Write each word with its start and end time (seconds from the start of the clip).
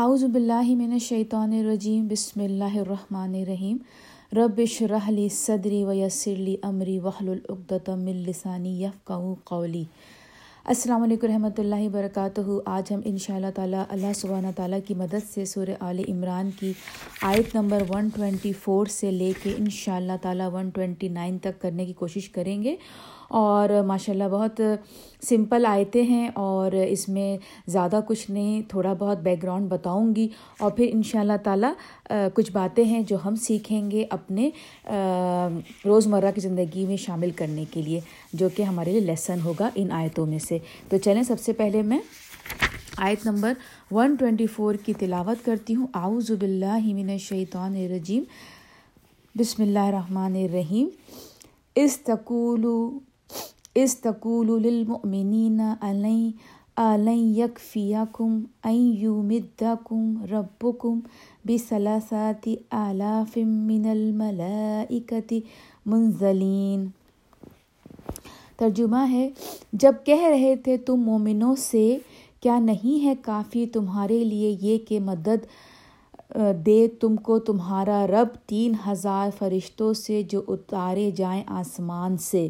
اعوذ 0.00 0.22
باللہ 0.24 0.74
من 0.76 0.92
الشیطان 0.92 1.52
الرجیم، 1.52 2.06
بسم 2.08 2.40
اللہ 2.40 2.76
الرحمن 2.78 3.34
الرحیم. 3.40 3.76
رب 4.36 4.60
اشرح 4.62 5.10
لی 5.10 5.28
صدری 5.38 5.82
ویسر 5.84 6.36
لی 6.36 6.54
امری 6.68 6.98
واحلل 6.98 7.38
عقدۃ 7.48 7.88
من 8.04 8.22
لسانی 8.28 8.72
یفقهوا 8.82 9.34
قولی. 9.50 9.82
السلام 10.74 11.02
علیکم 11.02 11.26
رحمۃ 11.26 11.58
اللہ 11.58 11.84
وبرکاتہ. 11.86 12.40
آج 12.76 12.92
ہم 12.92 13.00
ان 13.04 13.18
شاء 13.24 13.34
اللہ 13.34 13.50
تعالیٰ 13.54 13.84
اللہ 13.88 14.12
سبحانہ 14.20 14.54
تعالیٰ 14.56 14.78
کی 14.86 14.94
مدد 15.02 15.30
سے 15.34 15.44
سورہ 15.52 15.76
آل 15.88 16.00
عمران 16.08 16.50
کی 16.60 16.72
آیت 17.32 17.54
نمبر 17.54 17.82
124 17.92 18.90
سے 18.90 19.10
لے 19.10 19.32
کے 19.42 19.54
ان 19.58 19.70
شاء 19.80 19.96
اللہ 19.96 20.22
تعالیٰ 20.22 20.50
129 20.52 21.38
تک 21.42 21.60
کرنے 21.62 21.86
کی 21.86 21.92
کوشش 22.02 22.28
کریں 22.38 22.62
گے. 22.62 22.76
اور 23.32 23.68
ماشاء 23.86 24.12
اللہ 24.12 24.28
بہت 24.30 24.60
سمپل 25.28 25.66
آیتیں 25.66 26.02
ہیں 26.02 26.28
اور 26.34 26.72
اس 26.72 27.08
میں 27.08 27.36
زیادہ 27.66 28.00
کچھ 28.06 28.30
نہیں، 28.30 28.62
تھوڑا 28.68 28.92
بہت 28.98 29.18
بیک 29.22 29.42
گراؤنڈ 29.42 29.68
بتاؤں 29.68 30.14
گی 30.16 30.28
اور 30.58 30.70
پھر 30.70 30.90
ان 30.92 31.02
شاء 31.02 31.20
اللہ 31.20 31.36
تعالیٰ 31.44 31.72
کچھ 32.34 32.50
باتیں 32.52 32.84
ہیں 32.84 33.00
جو 33.08 33.16
ہم 33.24 33.36
سیکھیں 33.42 33.90
گے 33.90 34.04
اپنے 34.10 34.50
روز 35.84 36.06
مرہ 36.06 36.30
کی 36.34 36.40
زندگی 36.40 36.84
میں 36.86 36.96
شامل 36.96 37.30
کرنے 37.36 37.64
کے 37.70 37.82
لیے، 37.82 38.00
جو 38.32 38.48
کہ 38.56 38.62
ہمارے 38.62 38.92
لیے 38.92 39.00
لیسن 39.00 39.40
ہوگا 39.44 39.68
ان 39.74 39.92
آیتوں 39.92 40.26
میں 40.26 40.38
سے۔ 40.38 40.58
تو 40.88 40.98
چلیں 41.04 41.22
سب 41.22 41.40
سے 41.40 41.52
پہلے 41.52 41.82
میں 41.82 41.98
آیت 42.96 43.24
نمبر 43.26 43.52
ون 43.90 44.14
ٹوینٹی 44.14 44.46
فور 44.46 44.74
کی 44.84 44.92
تلاوت 44.98 45.44
کرتی 45.44 45.74
ہوں۔ 45.74 45.86
آؤ 45.92 46.18
زب 46.20 46.42
اللہ 46.42 46.92
من 46.94 47.10
الشیطان 47.10 47.76
الرجیم۔ 47.76 48.22
بسم 49.34 49.62
اللہ 49.62 49.78
الرحمن 49.78 50.34
الرحیم۔ 50.36 50.88
استقول 51.76 52.66
استقول 53.74 54.46
للمؤمنین 54.62 55.60
علین 55.80 56.30
علین 56.76 57.34
یکفیکم 57.36 58.40
این 58.64 58.92
یمدکم 59.00 60.24
ربکم 60.30 60.98
بثلاثات 61.48 62.48
آلاف 62.70 63.36
من 63.36 63.86
الملائکت 63.90 65.32
منزلین۔ 65.86 66.84
ترجمہ 68.56 69.08
ہے، 69.10 69.28
جب 69.72 69.92
کہہ 70.04 70.24
رہے 70.24 70.54
تھے 70.56 70.76
تم 70.76 71.00
مومنوں 71.00 71.54
سے، 71.56 71.98
کیا 72.40 72.58
نہیں 72.58 73.04
ہے 73.04 73.14
کافی 73.22 73.66
تمہارے 73.66 74.24
لیے 74.24 74.56
یہ 74.62 74.78
کہ 74.78 75.00
مدد 75.00 75.46
دے 76.66 76.86
تم 77.00 77.16
کو 77.16 77.38
تمہارا 77.38 78.06
رب 78.06 78.36
تین 78.46 78.74
ہزار 78.86 79.30
فرشتوں 79.38 79.92
سے 79.94 80.22
جو 80.22 80.42
اتارے 80.48 81.10
جائیں 81.10 81.42
آسمان 81.46 82.16
سے؟ 82.16 82.48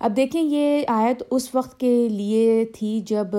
اب 0.00 0.16
دیکھیں 0.16 0.42
یہ 0.42 0.82
آیت 0.88 1.22
اس 1.30 1.48
وقت 1.54 1.78
کے 1.80 2.08
لیے 2.08 2.64
تھی 2.74 3.00
جب 3.06 3.34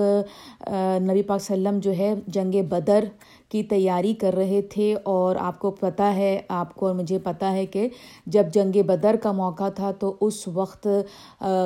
نبی 1.02 1.22
پاک 1.22 1.40
وسلم 1.40 1.78
جو 1.82 1.92
ہے 1.98 2.14
جنگ 2.26 2.52
بدر 2.68 3.04
کی 3.48 3.62
تیاری 3.62 4.12
کر 4.14 4.34
رہے 4.34 4.60
تھے 4.70 4.94
اور 5.04 5.36
آپ 5.36 5.58
کو 5.58 5.70
پتہ 5.70 6.02
ہے، 6.16 6.40
آپ 6.48 6.74
کو 6.74 6.86
اور 6.86 6.94
مجھے 6.94 7.18
پتہ 7.18 7.44
ہے 7.44 7.64
کہ 7.66 7.88
جب 8.26 8.52
جنگ 8.54 8.80
بدر 8.86 9.16
کا 9.22 9.32
موقع 9.32 9.68
تھا 9.68 9.90
تو 9.92 10.14
اس 10.20 10.46
وقت 10.48 10.86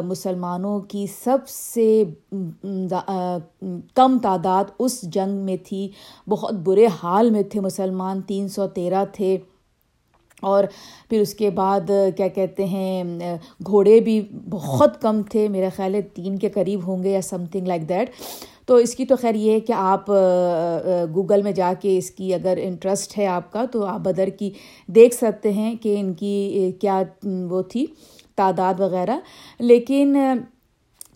مسلمانوں 0.05 0.78
کی 0.80 1.06
سب 1.24 1.48
سے 1.48 2.05
کم 3.94 4.19
تعداد 4.22 4.64
اس 4.78 5.00
جنگ 5.02 5.44
میں 5.44 5.56
تھی، 5.67 5.89
بہت 6.28 6.55
برے 6.64 6.86
حال 7.02 7.30
میں 7.30 7.42
تھے، 7.42 7.61
مسلمان 7.61 8.22
تین 8.22 8.48
سو 8.48 8.67
تیرہ 8.67 9.05
تھے۔ 9.12 9.36
اور 10.42 10.65
پھر 11.09 11.20
اس 11.20 11.34
کے 11.34 11.51
بعد، 11.51 11.91
کیا 12.17 12.29
کہتے 12.29 12.65
ہیں، 12.67 13.05
گھوڑے 13.67 13.98
بھی 14.01 14.20
بہت 14.51 15.01
کم 15.03 15.23
تھے 15.31 15.47
میرا 15.48 15.69
خیال 15.77 15.95
ہے 15.95 16.03
تین 16.15 16.39
کے 16.39 16.48
قریب 16.48 16.87
ہوں 16.87 17.03
گے 17.05 17.11
یا 17.11 17.23
سم 17.23 17.45
تھنگ 17.53 17.67
لائک 17.67 17.89
دیٹ 17.89 18.11
تو 18.67 18.75
اس 18.75 18.95
کی 18.95 19.05
تو 19.07 19.17
خیر 19.17 19.34
یہ 19.34 19.53
ہے 19.53 19.61
کہ 19.61 19.73
آپ 19.73 20.09
گوگل 21.14 21.42
میں 21.42 21.53
جا 21.53 21.73
کے 21.81 21.97
اس 21.98 22.11
کی 22.11 22.33
اگر 22.34 22.59
انٹرسٹ 22.62 23.17
ہے 23.19 23.27
آپ 23.27 23.53
کا، 23.53 23.64
تو 23.64 23.84
آپ 23.87 24.01
بدر 24.01 24.29
کی 24.29 24.51
دیکھ 24.89 25.14
سکتے 25.14 25.53
ہیں 25.53 25.75
کہ 25.83 25.97
ان 25.98 26.12
کی 26.14 26.73
کیا 26.81 27.03
وہ 27.51 27.62
تھی، 27.62 27.87
تعداد 28.37 28.81
وغیرہ. 28.81 29.19
لیکن 29.61 30.17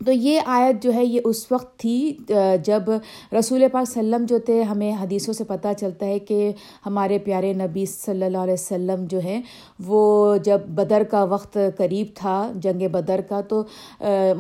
تو 0.07 0.13
یہ 0.13 0.41
آیت 0.47 0.83
جو 0.83 0.93
ہے، 0.95 1.05
یہ 1.05 1.21
اس 1.25 1.41
وقت 1.53 1.79
تھی 1.81 2.17
جب 2.65 2.91
رسول 3.39 3.63
پاک 3.73 3.83
وسلم 3.83 4.25
جو 4.29 4.39
تھے، 4.47 4.61
ہمیں 4.63 4.93
حدیثوں 5.01 5.35
سے 5.35 5.45
پتہ 5.45 5.69
چلتا 5.81 6.07
ہے 6.07 6.19
کہ 6.19 6.53
ہمارے 6.87 7.19
پیارے 7.25 7.53
نبی 7.53 7.85
صلی 7.87 8.25
اللہ 8.25 8.39
علیہ 8.39 8.55
وسلم 8.55 9.05
جو 9.11 9.23
ہے 9.25 9.41
وہ 9.87 10.37
جب 10.45 10.61
بدر 10.77 11.03
کا 11.11 11.25
وقت 11.31 11.59
قریب 11.77 12.15
تھا، 12.17 12.51
جنگ 12.63 12.87
بدر 12.93 13.21
کا، 13.29 13.41
تو 13.41 13.63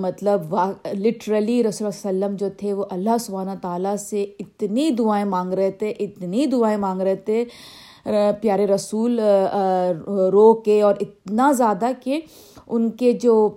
مطلب 0.00 0.54
لٹرلی 0.94 1.62
رسول 1.64 1.86
اللہ 1.86 2.08
وسلم 2.08 2.36
جو 2.40 2.48
تھے، 2.58 2.72
وہ 2.72 2.84
اللہ 2.90 3.18
سبحانہ 3.20 3.58
تعالیٰ 3.62 3.96
سے 4.00 4.22
اتنی 4.40 4.90
دعائیں 4.98 5.24
مانگ 5.26 5.52
رہے 5.52 5.70
تھے، 5.78 5.90
اتنی 6.00 6.46
دعائیں 6.52 6.76
مانگ 6.78 7.00
رہے 7.00 7.16
تھے 7.16 7.44
پیارے 8.40 8.66
رسول 8.66 9.18
رو 10.32 10.52
کے، 10.64 10.80
اور 10.82 10.94
اتنا 11.00 11.50
زیادہ 11.56 11.90
کہ 12.04 12.20
ان 12.68 12.90
کے 12.90 13.12
جو 13.22 13.48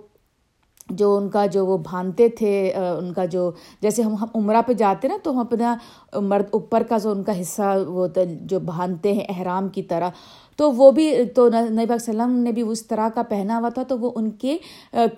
جو 0.96 1.14
ان 1.16 1.28
کا 1.28 1.44
جو 1.46 1.64
وہ 1.66 1.78
باندھتے 1.90 2.28
تھے 2.38 2.54
ان 2.74 3.12
کا 3.12 3.24
جو 3.32 3.50
جیسے 3.82 4.02
ہم 4.02 4.14
ہم 4.14 4.28
عمرہ 4.34 4.62
پہ 4.66 4.72
جاتے 4.72 5.08
نا، 5.08 5.16
تو 5.22 5.32
ہم 5.32 5.38
اپنا 5.38 5.74
مرد 6.20 6.48
اوپر 6.52 6.82
کا 6.88 6.98
جو 7.02 7.10
ان 7.10 7.22
کا 7.22 7.40
حصہ، 7.40 7.76
وہ 7.86 8.06
جو 8.16 8.58
باندھتے 8.60 9.12
ہیں 9.12 9.24
احرام 9.28 9.68
کی 9.68 9.82
طرح، 9.82 10.10
تو 10.58 10.70
وہ 10.72 10.90
بھی، 10.90 11.12
تو 11.34 11.48
نبی 11.48 11.86
پاک 11.86 11.94
وسلم 11.94 12.36
نے 12.42 12.52
بھی 12.52 12.62
اس 12.62 12.86
طرح 12.86 13.08
کا 13.14 13.22
پہنا 13.28 13.58
ہوا 13.58 13.68
تھا، 13.68 13.82
تو 13.82 13.98
وہ 13.98 14.10
ان 14.16 14.30
کے 14.40 14.56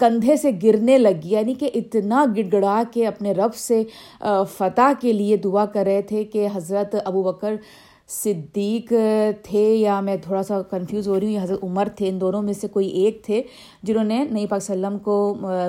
کندھے 0.01 0.37
سے 0.37 0.51
گرنے 0.63 0.99
لگی 0.99 1.33
یعنی 1.33 1.55
کہ 1.55 1.71
اتنا 1.75 2.25
گڑ 2.37 2.45
گڑا 2.53 2.83
کے 2.93 3.07
اپنے 3.07 3.33
رب 3.33 3.55
سے 3.55 3.83
فتح 4.57 4.93
کے 5.01 5.13
لیے 5.13 5.37
دعا 5.37 5.65
کر 5.73 5.85
رہے 5.87 6.03
تھے 6.03 6.25
کہ 6.25 6.47
حضرت 6.55 6.95
ابو 7.05 7.23
بکر 7.23 7.55
صدیق 8.09 8.93
تھے 9.43 9.65
یا 9.75 10.01
میں 10.01 10.17
تھوڑا 10.17 10.43
سا 10.43 10.61
کنفیوز 10.63 11.09
ہو 11.09 11.19
رہی 11.21 11.27
ہوں، 11.27 11.35
یا 11.35 11.43
حضرت 11.43 11.65
عمر 11.65 11.89
تھے، 11.97 12.09
ان 12.09 12.21
دونوں 12.21 12.43
میں 12.43 12.53
سے 12.53 12.69
کوئی 12.69 12.89
ایک 12.89 13.25
تھے 13.25 13.43
جنہوں 13.83 14.05
نے 14.05 14.25
نئی 14.31 14.47
پاک 14.47 14.61
وسلم 14.63 14.99
کو 14.99 15.17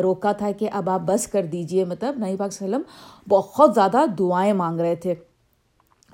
روکا 0.04 0.32
تھا 0.32 0.52
کہ 0.60 0.70
اب 0.72 0.90
آپ 0.90 1.02
بس 1.06 1.28
کر 1.28 1.46
دیجیے 1.52 1.86
مطلب 1.86 2.20
نئی 2.20 2.36
پاک 2.38 2.48
وسلم 2.48 2.82
بہت 3.30 3.74
زیادہ 3.76 4.06
دعائیں 4.20 4.54
مانگ 4.54 4.80
رہے 4.80 4.96
تھے۔ 4.96 5.14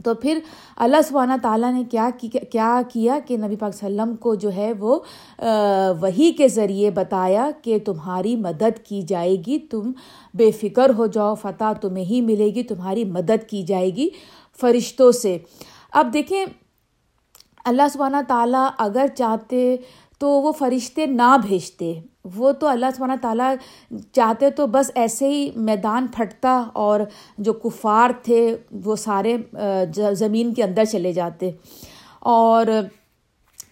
تو 0.05 0.13
پھر 0.13 0.39
اللہ 0.75 1.01
سبحانہ 1.07 1.33
تعالیٰ 1.41 1.71
نے 1.73 1.83
کیا 1.91 2.09
کیا 2.19 2.81
کیا 2.93 3.19
کہ 3.27 3.37
نبی 3.37 3.55
پاک 3.55 3.73
وسلم 3.73 4.15
کو 4.15 4.33
جو 4.35 4.51
ہے 4.51 4.71
وہ 4.79 4.99
وہی 6.01 6.31
کے 6.31 6.47
ذریعے 6.47 6.89
بتایا 6.91 7.49
کہ 7.61 7.77
تمہاری 7.85 8.35
مدد 8.35 8.79
کی 8.85 9.01
جائے 9.01 9.35
گی، 9.47 9.57
تم 9.59 9.91
بے 10.33 10.49
فکر 10.51 10.91
ہو 10.97 11.05
جاؤ، 11.07 11.35
فتح 11.35 11.73
تمہیں 11.81 12.05
ہی 12.05 12.21
ملے 12.21 12.49
گی، 12.55 12.63
تمہاری 12.63 13.05
مدد 13.05 13.49
کی 13.49 13.61
جائے 13.63 13.89
گی 13.89 14.09
فرشتوں 14.61 15.11
سے۔ 15.11 15.37
اب 15.93 16.13
دیکھیں، 16.13 16.45
اللہ 17.65 17.81
سبحانہ 17.93 18.17
تعالیٰ 18.27 18.69
اگر 18.77 19.05
چاہتے 19.15 19.75
تو 20.19 20.29
وہ 20.29 20.51
فرشتے 20.51 21.05
نہ 21.05 21.37
بھیجتے۔ 21.47 21.99
وہ 22.35 22.51
تو 22.51 22.67
اللہ 22.67 22.85
سبحانہ 22.95 23.21
تعالیٰ 23.21 23.55
چاہتے 24.11 24.49
تو 24.49 24.67
بس 24.67 24.91
ایسے 24.95 25.29
ہی 25.29 25.51
میدان 25.55 26.07
پھٹتا 26.07 26.63
اور 26.73 26.99
جو 27.37 27.53
کفار 27.53 28.09
تھے 28.23 28.57
وہ 28.71 28.95
سارے 28.95 29.37
زمین 30.13 30.53
کے 30.53 30.63
اندر 30.63 30.85
چلے 30.85 31.13
جاتے۔ 31.13 31.51
اور 32.19 32.65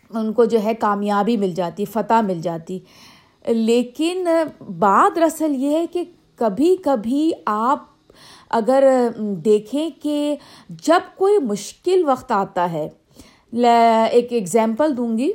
ان 0.09 0.33
کو 0.33 0.45
جو 0.45 0.63
ہے 0.63 0.73
کامیابی 0.73 1.37
مل 1.37 1.51
جاتی، 1.51 1.85
فتح 1.85 2.21
مل 2.21 2.41
جاتی۔ 2.41 2.79
لیکن 3.47 4.27
بات 4.79 5.17
رسل 5.17 5.55
یہ 5.55 5.77
ہے 5.77 5.87
کہ 5.87 6.03
کبھی 6.35 6.75
کبھی 6.75 7.31
آپ 7.45 7.90
اگر 8.53 8.83
دیکھیں 9.45 9.89
کہ 10.01 10.35
جب 10.85 11.15
کوئی 11.17 11.37
مشکل 11.43 12.03
وقت 12.07 12.31
آتا 12.31 12.71
ہے 12.71 12.87
ایک 14.07 14.31
ایگزامپل 14.31 14.97
دوں 14.97 15.17
گی۔ 15.17 15.31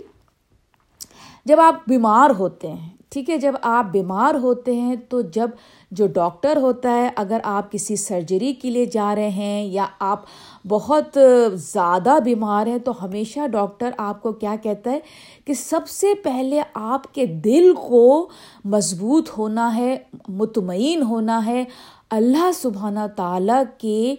جب 1.46 1.60
آپ 1.60 1.88
بیمار 1.88 2.30
ہوتے 2.38 2.68
ہیں، 2.68 2.88
ٹھیک 3.10 3.30
ہے، 3.30 3.36
جب 3.38 3.52
آپ 3.62 3.90
بیمار 3.92 4.34
ہوتے 4.34 4.74
ہیں 4.74 4.94
تو 5.08 5.20
جب 5.34 5.50
جو 5.90 6.06
ڈاکٹر 6.14 6.56
ہوتا 6.56 6.90
ہے، 6.90 7.08
اگر 7.16 7.40
آپ 7.44 7.70
کسی 7.72 7.96
سرجری 7.96 8.52
کے 8.52 8.70
لیے 8.70 8.84
جا 8.92 9.14
رہے 9.14 9.28
ہیں 9.30 9.64
یا 9.64 9.86
آپ 9.98 10.22
بہت 10.68 11.18
زیادہ 11.54 12.18
بیمار 12.24 12.66
ہیں، 12.66 12.78
تو 12.78 12.92
ہمیشہ 13.04 13.46
ڈاکٹر 13.52 13.90
آپ 13.98 14.22
کو 14.22 14.32
کیا 14.32 14.54
کہتا 14.62 14.90
ہے 14.90 14.98
کہ 15.44 15.54
سب 15.54 15.88
سے 15.88 16.14
پہلے 16.24 16.60
آپ 16.74 17.12
کے 17.14 17.26
دل 17.44 17.72
کو 17.80 18.28
مضبوط 18.64 19.30
ہونا 19.38 19.74
ہے، 19.76 19.96
مطمئن 20.28 21.02
ہونا 21.02 21.44
ہے 21.46 21.64
اللہ 22.10 22.50
سبحانہ 22.54 23.06
تعالیٰ 23.16 23.62
کے 23.78 24.14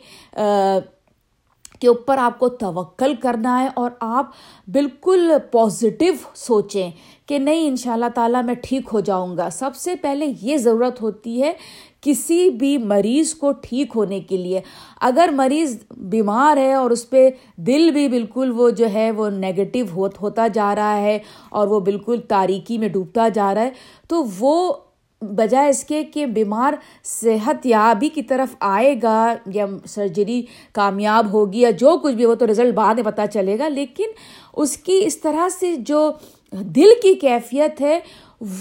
کے 1.80 1.88
اوپر 1.88 2.18
آپ 2.18 2.40
کو 2.40 2.48
توکل 2.50 3.14
کرنا 3.16 3.62
ہے 3.62 3.68
اور 3.76 3.92
آپ 4.00 4.32
بالکل 4.68 5.32
پازیٹیو 5.52 6.14
سوچیں 6.36 6.90
کہ 7.26 7.40
نہیں 7.40 7.68
ان 7.68 7.76
شاء 7.76 7.94
اللہ 7.94 8.10
تعالیٰ 8.16 8.44
میں 8.44 8.54
ٹھیک 8.54 8.90
ہو 8.94 9.00
جاؤں 9.00 9.38
گا۔ 9.38 9.50
سب 9.50 9.76
سے 9.76 9.96
پہلے 9.96 10.26
یہ 10.42 10.58
ضرورت 10.58 11.02
ہوتی 11.02 11.42
ہے 11.44 11.54
کسی 12.02 12.50
بھی 12.50 12.78
مریض 12.78 13.34
کو 13.34 13.52
ٹھیک 13.52 13.92
ہونے 13.96 14.20
کے 14.20 14.38
لیے۔ 14.38 14.62
اگر 15.02 15.30
مریض 15.34 15.78
بیمار 15.98 16.58
ہے 16.58 16.74
اور 16.74 16.92
اس 16.92 17.10
پہ 17.10 17.30
دل 17.58 17.90
بھی 17.92 18.08
بالکل 18.08 18.52
وہ 18.56 18.70
جو 18.70 18.90
ہے 18.94 19.12
وہ 19.12 19.30
نگیٹو 19.30 20.08
ہوتا 20.22 20.48
جا 20.48 20.76
رہا 20.76 20.98
ہے 20.98 21.18
اور 21.50 21.68
وہ 21.68 21.80
بالکل 21.80 22.22
تاریکی 22.28 22.78
میں 22.78 22.90
ڈوبتا 22.90 23.28
جا 23.30 23.54
رہا 23.56 23.62
ہے، 23.62 23.72
تو 24.08 24.24
وہ 24.40 24.74
بجائے 25.22 25.70
اس 25.70 25.84
کے 25.84 26.04
کہ 26.04 26.26
بیمار 26.26 26.74
صحت 27.04 27.66
یابی 27.66 28.10
کی 28.10 28.22
طرف 28.22 28.56
آئے 28.60 28.94
گا 29.04 29.34
یا 29.54 29.66
سرجری 29.86 30.42
کامیاب 30.74 31.32
ہوگی 31.34 31.62
یا 31.62 31.70
جو 31.72 31.98
کچھ 31.98 32.16
بھی 32.16 32.26
وہ 32.26 32.36
تو 32.36 32.48
رزلٹ 32.48 32.74
بعد 32.74 32.96
میں 32.96 33.04
پتہ 33.04 33.22
چلے 33.34 33.58
گا، 33.60 33.68
لیکن 33.68 34.12
اس 34.54 34.78
کی 34.78 35.02
اس 35.06 35.18
طرح 35.18 35.48
سے 35.50 35.76
جو 35.76 36.12
دل 36.52 36.90
کی 37.02 37.14
کیفیت 37.14 37.82
ہے، 37.82 38.00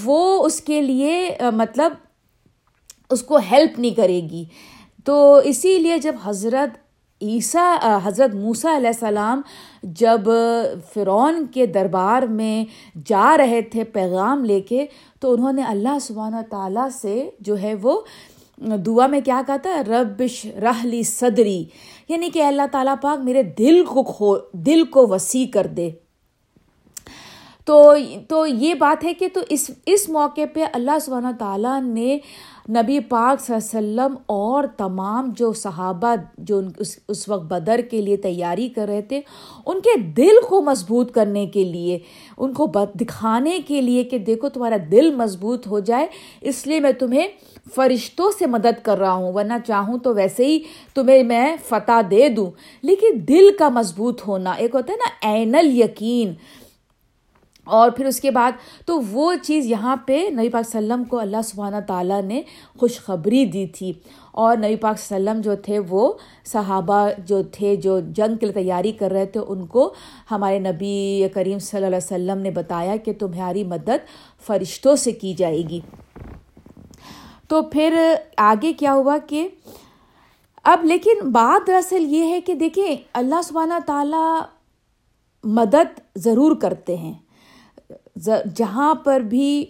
وہ 0.05 0.44
اس 0.44 0.61
کے 0.61 0.81
لیے 0.82 1.31
مطلب 1.55 1.93
اس 3.11 3.23
کو 3.23 3.38
ہیلپ 3.50 3.79
نہیں 3.79 3.94
کرے 3.94 4.20
گی۔ 4.31 4.44
تو 5.05 5.41
اسی 5.44 5.79
لیے 5.79 5.99
جب 5.99 6.14
حضرت 6.25 6.79
عیسیٰ 7.23 7.99
حضرت 8.05 8.35
موسیٰ 8.35 8.77
علیہ 8.77 8.87
السلام 8.87 9.41
جب 9.83 10.21
فرعون 10.95 11.47
کے 11.47 11.67
دربار 11.67 12.23
میں 12.23 12.65
جا 13.07 13.37
رہے 13.39 13.63
تھے 13.63 13.85
پیغام 13.85 14.45
لے 14.45 14.61
کے، 14.61 14.87
تو 15.21 15.33
انہوں 15.33 15.53
نے 15.53 15.63
اللہ 15.63 15.99
سبحانہ 16.01 16.37
تعالیٰ 16.51 16.89
سے 16.89 17.31
جو 17.41 17.63
ہے 17.63 17.75
وہ 17.83 18.01
دعا 18.59 19.07
میں 19.07 19.21
کیا 19.21 19.43
کہا 19.47 19.57
تھا؟ 19.57 19.83
ربش 19.87 20.47
رحلی 20.47 21.03
صدری۔ 21.03 21.65
یعنی 22.09 22.31
کہ 22.31 22.43
اللہ 22.43 22.63
تعالیٰ 22.73 22.95
پاک 23.03 23.25
میرے 23.25 23.43
دل 23.43 23.85
کو 23.85 24.03
کھو، 24.03 24.37
دل 24.53 24.85
کو 24.85 25.07
وسیع 25.07 25.47
کر 25.55 25.67
دے۔ 25.67 25.91
تو 27.67 27.95
تو 28.29 28.47
یہ 28.47 28.75
بات 28.75 29.05
ہے 29.05 29.15
کہ 29.15 29.29
تو 29.35 29.41
اس 29.49 29.71
اس 29.87 30.09
موقع 30.09 30.41
پہ 30.55 30.65
اللہ 30.73 30.99
سبحانہ 31.01 31.29
تعالیٰ 31.39 31.83
نے 31.83 32.19
نبی 32.71 33.01
پاک 33.01 33.41
صلی 33.41 33.55
اللہ 33.55 33.79
علیہ 33.79 34.05
وسلم 34.05 34.15
اور 34.27 34.65
تمام 34.77 35.31
جو 35.37 35.53
صحابہ 35.53 36.15
جو 36.39 36.61
اس 36.79 36.99
اس 37.09 37.29
وقت 37.29 37.43
بدر 37.43 37.81
کے 37.91 38.01
لیے 38.03 38.17
تیاری 38.17 38.69
کر 38.69 38.87
رہے 38.87 39.03
تھے، 39.03 39.21
ان 39.67 39.81
کے 39.81 39.97
دل 40.17 40.41
کو 40.49 40.63
مضبوط 40.63 41.13
کرنے 41.13 41.47
کے 41.47 41.65
لیے، 41.65 41.99
ان 42.39 42.53
کو 42.53 42.67
دکھانے 43.01 43.59
کے 43.67 43.81
لیے 43.81 44.05
کہ 44.05 44.19
دیکھو 44.19 44.49
تمہارا 44.49 44.77
دل 44.91 45.15
مضبوط 45.15 45.67
ہو 45.67 45.81
جائے، 45.81 46.07
اس 46.41 46.67
لیے 46.67 46.81
میں 46.81 46.93
تمہیں 46.93 47.29
فرشتوں 47.75 48.31
سے 48.39 48.47
مدد 48.47 48.85
کر 48.85 48.99
رہا 48.99 49.12
ہوں، 49.12 49.33
ورنہ 49.33 49.59
چاہوں 49.67 49.99
تو 49.99 50.15
ویسے 50.15 50.47
ہی 50.47 50.59
تمہیں 50.95 51.23
میں 51.23 51.57
فتح 51.69 52.01
دے 52.11 52.29
دوں۔ 52.29 52.51
لیکن 52.83 53.19
دل 53.29 53.57
کا 53.59 53.69
مضبوط 53.69 54.27
ہونا 54.27 54.51
ایک 54.51 54.75
ہوتا 54.75 54.93
ہے 54.93 54.99
نا 54.99 55.33
عین 55.33 55.55
یقین 55.77 56.35
اور 57.67 57.91
پھر 57.91 58.07
اس 58.07 58.21
کے 58.21 58.31
بعد 58.31 58.53
تو 58.87 59.01
وہ 59.01 59.35
چیز 59.43 59.67
یہاں 59.67 59.97
پہ 59.97 60.29
نبی 60.31 60.49
پاک 60.49 60.65
وسلم 60.69 61.05
کو 61.05 61.19
اللہ 61.19 61.37
سبحانہ 61.45 61.77
تعالیٰ 61.87 62.23
نے 62.23 62.43
خوشخبری 62.79 63.45
دی 63.45 63.67
تھی۔ 63.67 63.93
اور 64.33 64.57
نبی 64.57 64.77
پاک 64.77 64.95
وسلم 64.95 65.41
جو 65.41 65.55
تھے 65.57 65.79
وہ 65.79 66.13
صحابہ 66.45 67.09
جو 67.19 67.43
تھے 67.43 67.77
جو 67.77 68.01
جنگ 68.01 68.37
کے 68.37 68.47
لیے 68.47 68.53
تیاری 68.53 68.93
کر 68.93 69.11
رہے 69.11 69.27
تھے، 69.27 69.41
ان 69.49 69.67
کو 69.67 69.95
ہمارے 70.31 70.59
نبی 70.59 71.29
کریم 71.35 71.59
صلی 71.59 71.77
اللہ 71.77 71.87
علیہ 71.87 71.97
وسلم 71.97 72.39
نے 72.39 72.51
بتایا 72.51 72.97
کہ 72.97 73.13
تمہاری 73.13 73.65
مدد 73.65 74.07
فرشتوں 74.47 74.97
سے 74.97 75.12
کی 75.12 75.35
جائے 75.35 75.62
گی۔ 75.62 75.81
تو 77.49 77.62
پھر 77.62 78.15
آگے 78.37 78.73
کیا 78.73 78.95
ہوا 78.95 79.19
کہ 79.27 79.49
اب 80.65 80.85
لیکن 80.85 81.31
بات 81.31 81.67
دراصل 81.67 82.05
یہ 82.09 82.25
ہے 82.25 82.41
کہ 82.41 82.55
دیکھیں 82.55 82.97
اللہ 83.12 83.43
سبحانہ 83.45 83.75
تعالیٰ 83.87 84.41
مدد 85.45 86.01
ضرور 86.17 86.57
کرتے 86.57 86.97
ہیں۔ 86.97 87.15
جہاں 88.57 88.95
پر 88.95 89.21
بھی 89.21 89.67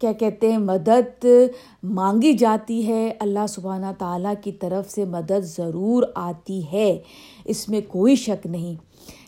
کیا 0.00 0.12
کہتے 0.12 0.50
ہیں 0.50 0.58
مدد 0.58 1.26
مانگی 1.82 2.32
جاتی 2.32 2.86
ہے، 2.88 3.12
اللہ 3.20 3.46
سبحانہ 3.48 3.86
تعالیٰ 3.98 4.34
کی 4.44 4.52
طرف 4.52 4.90
سے 4.90 5.04
مدد 5.04 5.44
ضرور 5.44 6.02
آتی 6.14 6.62
ہے، 6.72 6.98
اس 7.44 7.68
میں 7.68 7.80
کوئی 7.88 8.16
شک 8.16 8.46
نہیں۔ 8.46 8.74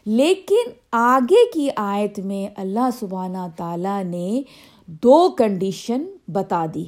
لیکن 0.07 0.71
آگے 0.93 1.51
کی 1.55 1.69
آیت 1.77 2.19
میں 2.19 2.61
اللہ 2.61 2.89
سبحانہ 2.99 3.47
تعالیٰ 3.57 4.05
نے 4.05 4.43
دو 4.87 5.29
کنڈیشن 5.39 6.05
بتا 6.29 6.67
دی۔ 6.75 6.85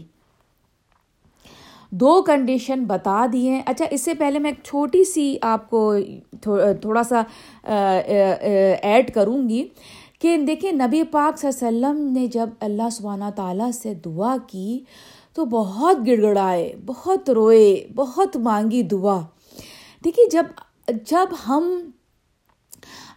دو 1.90 2.22
کنڈیشن 2.22 2.84
بتا 2.84 3.26
دی 3.32 3.49
ہیں۔ 3.49 3.62
اچھا 3.67 3.84
اس 3.90 4.00
سے 4.00 4.14
پہلے 4.14 4.38
میں 4.38 4.50
ایک 4.50 4.64
چھوٹی 4.64 5.05
سی 5.05 5.37
آپ 5.43 5.70
کو 5.70 5.94
تھوڑا 6.81 7.02
سا 7.02 7.22
ایڈ 8.82 9.14
کروں 9.14 9.49
گی۔ 9.49 9.69
کہ 10.24 10.36
دیکھیں 10.46 10.70
نبی 10.72 11.02
پاک 11.02 11.38
صلی 11.38 11.48
اللہ 11.48 11.66
علیہ 11.68 11.78
وسلم 11.78 12.12
نے 12.12 12.26
جب 12.26 12.50
اللہ 12.60 12.88
سبحانہ 12.92 13.24
تعالیٰ 13.36 13.70
سے 13.72 13.92
دعا 13.94 14.36
کی 14.46 14.78
تو 15.36 15.44
بہت 15.44 16.06
گڑ 16.06 16.20
گڑائے 16.22 16.72
بہت 16.86 17.30
روئے، 17.30 17.74
بہت 17.94 18.36
مانگی 18.36 18.82
دعا۔ 18.90 19.18
دیکھیے 20.04 20.28
جب 20.32 20.46
جب 21.10 21.34
ہم، 21.48 21.68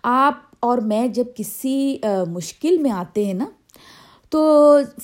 آپ 0.04 0.36
اور 0.60 0.78
میں 0.78 1.08
جب 1.08 1.26
کسی 1.36 1.98
مشکل 2.30 2.78
میں 2.78 2.92
آتے 2.92 3.26
ہیں 3.26 3.34
نا، 3.34 3.46
تو 4.32 4.42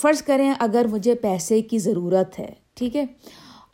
فرض 0.02 0.22
کریں 0.22 0.52
اگر 0.60 0.86
مجھے 0.92 1.16
پیسے 1.16 1.62
کی 1.62 1.78
ضرورت 1.80 2.40
ہے، 2.40 2.52
ٹھیک 2.76 2.96
ہے، 2.96 3.06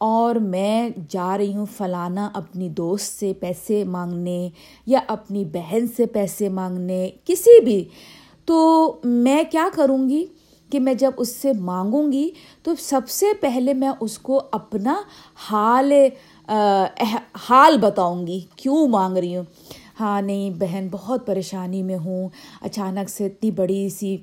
اور 0.08 0.36
میں 0.36 0.90
جا 1.10 1.38
رہی 1.38 1.56
ہوں 1.56 1.66
فلانا 1.78 2.30
اپنی 2.34 2.70
دوست 2.70 3.20
سے 3.20 3.34
پیسے 3.40 3.84
مانگنے 3.88 4.50
یا 4.88 5.00
اپنی 5.08 5.44
بہن 5.54 5.88
سے 5.96 6.06
پیسے 6.06 6.50
مانگنے، 6.52 7.10
کسی 7.26 7.60
بھی 7.64 7.84
تو 8.50 8.96
میں 9.04 9.44
کیا 9.52 9.68
کروں 9.74 10.10
گی 10.10 10.26
کہ 10.72 10.80
میں 10.80 10.94
جب 10.94 11.12
اس 11.18 11.36
سے 11.36 11.54
مانگوں 11.54 12.12
گی 12.12 12.30
تو 12.64 12.72
سب 12.80 13.02
سے 13.10 13.26
پہلے 13.42 13.74
میں 13.74 13.90
اس 14.00 14.20
کو 14.20 14.42
اپنا 14.52 15.02
حال 15.50 15.94
حال 17.50 17.78
بتاؤں 17.78 18.28
گی۔ 18.28 18.40
کیوں 18.56 18.88
مانگ 18.88 19.18
رہی 19.18 19.36
ہوں؟ 19.36 19.44
ہاں 20.00 20.22
نہیں، 20.22 20.50
بہن، 20.50 20.88
بہت 20.92 21.28
پریشانی 21.28 21.84
میں 21.84 21.98
ہوں۔ 21.98 22.30
اچانک 22.62 23.10
سے 23.10 23.26
اتنی 23.26 23.52
بڑی 23.52 23.90
سی 23.90 24.18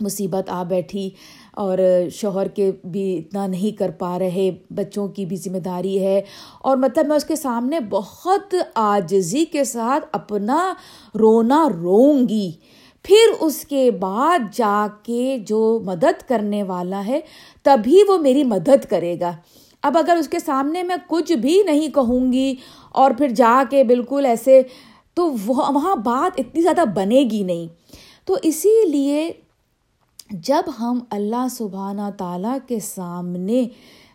مصیبت 0.00 0.50
آ 0.50 0.62
بیٹھی 0.62 1.10
اور 1.52 1.78
شوہر 2.12 2.48
کے 2.48 2.72
بھی 2.84 3.18
اتنا 3.18 3.46
نہیں 3.46 3.78
کر 3.78 3.90
پا 3.90 4.18
رہے، 4.18 4.50
بچوں 4.70 5.08
کی 5.08 5.26
بھی 5.26 5.36
ذمہ 5.36 5.58
داری 5.58 6.06
ہے۔ 6.06 6.22
اور 6.60 6.76
مطلب 6.76 7.06
میں 7.06 7.16
اس 7.16 7.24
کے 7.24 7.36
سامنے 7.36 7.80
بہت 7.80 8.54
آجزی 8.74 9.44
کے 9.44 9.64
ساتھ 9.64 10.06
اپنا 10.12 10.74
رونا 11.18 11.68
روں 11.82 12.28
گی۔ 12.28 12.52
پھر 13.02 13.32
اس 13.40 13.64
کے 13.64 13.90
بعد 13.90 14.38
جا 14.52 14.86
کے 15.02 15.38
جو 15.46 15.80
مدد 15.84 16.28
کرنے 16.28 16.62
والا 16.62 17.06
ہے، 17.06 17.20
تبھی 17.62 18.02
وہ 18.08 18.18
میری 18.18 18.44
مدد 18.44 18.84
کرے 18.90 19.20
گا۔ 19.20 19.32
اب 19.82 19.98
اگر 19.98 20.16
اس 20.16 20.28
کے 20.28 20.38
سامنے 20.38 20.82
میں 20.82 20.96
کچھ 21.06 21.32
بھی 21.32 21.62
نہیں 21.62 21.88
کہوں 21.88 22.32
گی 22.32 22.54
اور 22.90 23.10
پھر 23.10 23.28
جا 23.28 23.62
کے 23.70 23.84
بالکل 23.84 24.26
ایسے، 24.26 24.62
تو 25.14 25.34
وہاں 25.46 25.96
بات 25.96 26.40
اتنی 26.40 26.62
زیادہ 26.62 26.84
بنے 26.94 27.24
گی 27.30 27.42
نہیں۔ 27.42 27.66
تو 28.24 28.36
اسی 28.42 28.86
لیے 28.88 29.32
جب 30.30 30.62
ہم 30.80 30.98
اللہ 31.10 31.48
سبحانہ 31.50 32.10
تعالیٰ 32.18 32.56
کے 32.66 32.80
سامنے 32.80 33.68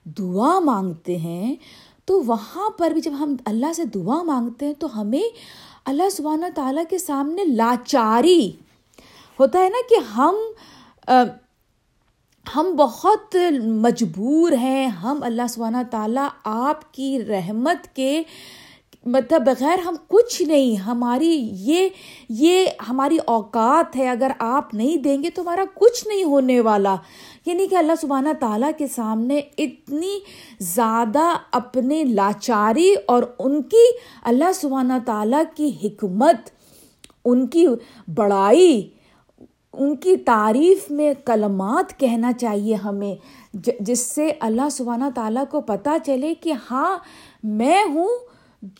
دعا 0.06 0.60
مانگتے 0.60 1.18
ہیں، 1.18 1.56
تو 2.06 2.22
وہاں 2.24 2.70
پر 2.70 2.92
بھی 2.92 3.02
جب 3.02 3.12
ہم 3.20 3.36
اللہ 3.46 3.74
سے 3.74 3.84
دعا 3.84 4.24
مانگتے 4.24 4.66
ہیں، 4.66 4.74
تو 4.80 5.02
ہمیں 5.02 5.38
اللہ 5.86 6.10
سبحانہ 6.12 6.46
تعالیٰ 6.56 6.84
کے 6.90 6.98
سامنے 6.98 7.44
لاچاری 7.44 8.52
ہوتا 9.40 9.60
ہے 9.60 9.70
نا 9.70 9.82
کہ 9.90 9.96
ہم 9.96 10.36
ہم 12.56 12.76
بہت 12.76 13.36
مجبور 13.64 14.52
ہیں، 14.52 14.88
ہم 14.88 15.24
اللہ 15.24 15.48
سبحانہ 15.50 15.78
تعالیٰ 15.92 16.28
آپ 16.44 16.94
کی 16.94 17.26
رحمت 17.26 17.96
کے 17.96 18.24
مطلب 19.06 19.42
بغیر 19.42 19.80
ہم 19.80 19.96
کچھ 20.08 20.42
نہیں، 20.42 20.76
ہماری 20.76 21.50
یہ 21.52 21.90
یہ 22.30 22.66
ہماری 22.90 23.18
اوقات 23.26 23.96
ہے، 23.96 24.10
اگر 24.10 24.32
آپ 24.40 24.74
نہیں 24.74 24.98
دیں 24.98 25.24
گے 25.24 25.30
تو 25.30 25.42
ہمارا 25.42 25.64
کچھ 25.74 26.08
نہیں 26.08 26.24
ہونے 26.24 26.62
والا۔ 26.62 26.96
یعنی 27.46 27.68
کہ 27.68 27.76
اللہ 27.76 27.94
سبحانہ 28.02 28.30
تعالیٰ 28.40 28.72
کے 28.78 28.88
سامنے 28.88 29.42
اتنی 29.58 30.20
زیادہ 30.60 31.38
اپنے 31.52 32.04
لاچاری 32.04 32.96
اور 33.08 33.24
ان 33.40 33.62
کی، 33.62 33.86
اللہ 34.24 34.52
سبحانہ 34.56 34.94
تعالیٰ 35.06 35.44
کی 35.56 35.72
حکمت، 35.84 36.50
ان 37.26 37.48
کی 37.48 37.66
بڑائی 38.16 38.90
ان 39.78 39.96
کی 39.96 40.18
تعریف 40.18 40.92
میں 40.92 41.14
کلمات 41.26 42.00
کہنا 42.00 42.34
چاہیے 42.34 42.76
ہمیں 42.76 43.16
جس 43.80 44.00
سے 44.00 44.32
اللہ 44.40 44.70
سبحانہ 44.72 45.04
تعالیٰ 45.16 45.44
کو 45.52 45.62
پتہ 45.62 45.90
چلے 46.06 46.34
کہ 46.36 46.54
ہاں 46.72 46.98
میں 47.44 47.84
ہوں 47.84 48.18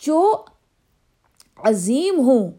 جو 0.02 0.38
عظیم 1.58 2.20
ہوں، 2.20 2.52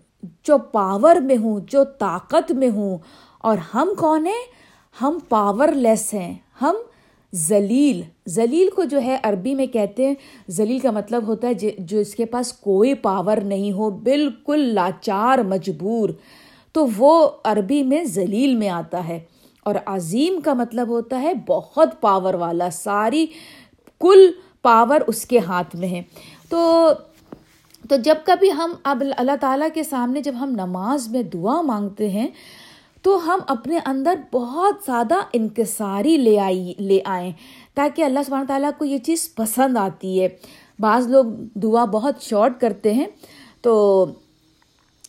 جو 0.42 0.58
پاور 0.58 1.16
میں 1.16 1.36
ہوں، 1.36 1.60
جو 1.66 1.84
طاقت 1.84 2.52
میں 2.52 2.70
ہوں۔ 2.70 2.98
اور 3.38 3.58
ہم 3.58 3.88
کون 3.98 4.26
ہیں؟ 4.26 4.44
ہم 5.02 5.18
پاور 5.28 5.68
لیس 5.68 6.14
ہیں، 6.14 6.34
ہم 6.62 6.74
ذلیل۔ 7.34 8.02
ذلیل 8.28 8.70
کو 8.70 8.84
جو 8.84 9.02
ہے 9.02 9.18
عربی 9.22 9.54
میں 9.54 9.66
کہتے 9.66 10.06
ہیں، 10.06 10.14
ذلیل 10.50 10.78
کا 10.78 10.90
مطلب 10.90 11.26
ہوتا 11.26 11.48
ہے 11.48 11.70
جو 11.78 11.98
اس 11.98 12.14
کے 12.14 12.24
پاس 12.24 12.52
کوئی 12.52 12.94
پاور 12.94 13.36
نہیں 13.36 13.72
ہو، 13.72 13.90
بالکل 13.90 14.60
لاچار، 14.60 15.38
مجبور۔ 15.38 16.08
تو 16.78 16.86
وہ 16.96 17.28
عربی 17.44 17.82
میں 17.82 18.04
ذلیل 18.04 18.54
میں 18.54 18.68
آتا 18.68 19.08
ہے 19.08 19.20
اور 19.64 19.74
عظیم 19.86 20.40
کا 20.40 20.52
مطلب 20.54 20.88
ہوتا 20.88 21.22
ہے 21.22 21.32
بہت 21.46 22.00
پاور 22.00 22.34
والا، 22.34 22.70
ساری 22.70 23.26
کل 24.00 24.30
پاور 24.62 25.00
اس 25.06 25.24
کے 25.24 25.38
ہاتھ 25.38 25.76
میں 25.76 25.88
ہے۔ 25.88 26.02
تو 26.48 26.90
تو 27.88 27.96
جب 27.96 28.14
کبھی 28.24 28.52
ہم 28.52 28.72
اب 28.82 29.02
اللہ 29.16 29.36
تعالیٰ 29.40 29.68
کے 29.74 29.82
سامنے 29.82 30.20
جب 30.20 30.32
ہم 30.40 30.50
نماز 30.50 31.08
میں 31.08 31.22
دعا 31.22 31.60
مانگتے 31.60 32.08
ہیں، 32.08 32.28
تو 33.02 33.26
ہم 33.26 33.38
اپنے 33.46 33.78
اندر 33.86 34.14
بہت 34.32 34.74
زیادہ 34.86 35.14
انکساری 35.32 36.16
لے 36.16 36.38
آئی، 36.40 36.74
لے 36.78 37.00
آئیں 37.04 37.32
تاکہ 37.74 38.02
اللہ 38.02 38.20
سبحانہ 38.26 38.46
تعالیٰ 38.46 38.70
کو 38.78 38.84
یہ 38.84 38.98
چیز 38.98 39.34
پسند 39.34 39.76
آتی 39.76 40.22
ہے۔ 40.22 40.28
بعض 40.78 41.10
لوگ 41.10 41.24
دعا 41.54 41.84
بہت 41.84 42.22
شارٹ 42.22 42.60
کرتے 42.60 42.94
ہیں 42.94 43.06
تو 43.62 44.06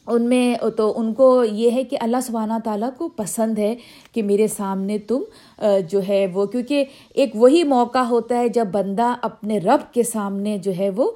ان 0.09 0.29
میں 0.29 0.69
تو 0.77 0.93
ان 0.97 1.13
کو 1.13 1.43
یہ 1.43 1.71
ہے 1.71 1.83
کہ 1.83 1.97
اللہ 2.01 2.21
سبحانہ 2.23 2.53
تعالیٰ 2.63 2.89
کو 2.97 3.07
پسند 3.07 3.59
ہے 3.59 3.75
کہ 4.13 4.23
میرے 4.23 4.47
سامنے 4.47 4.97
تم 4.97 5.23
جو 5.89 5.99
ہے 6.07 6.25
وہ، 6.33 6.45
کیونکہ 6.45 6.85
ایک 7.13 7.35
وہی 7.35 7.63
موقع 7.63 8.03
ہوتا 8.09 8.37
ہے 8.37 8.49
جب 8.49 8.67
بندہ 8.71 9.13
اپنے 9.21 9.57
رب 9.57 9.93
کے 9.93 10.03
سامنے 10.03 10.57
جو 10.57 10.71
ہے 10.77 10.89
وہ 10.95 11.11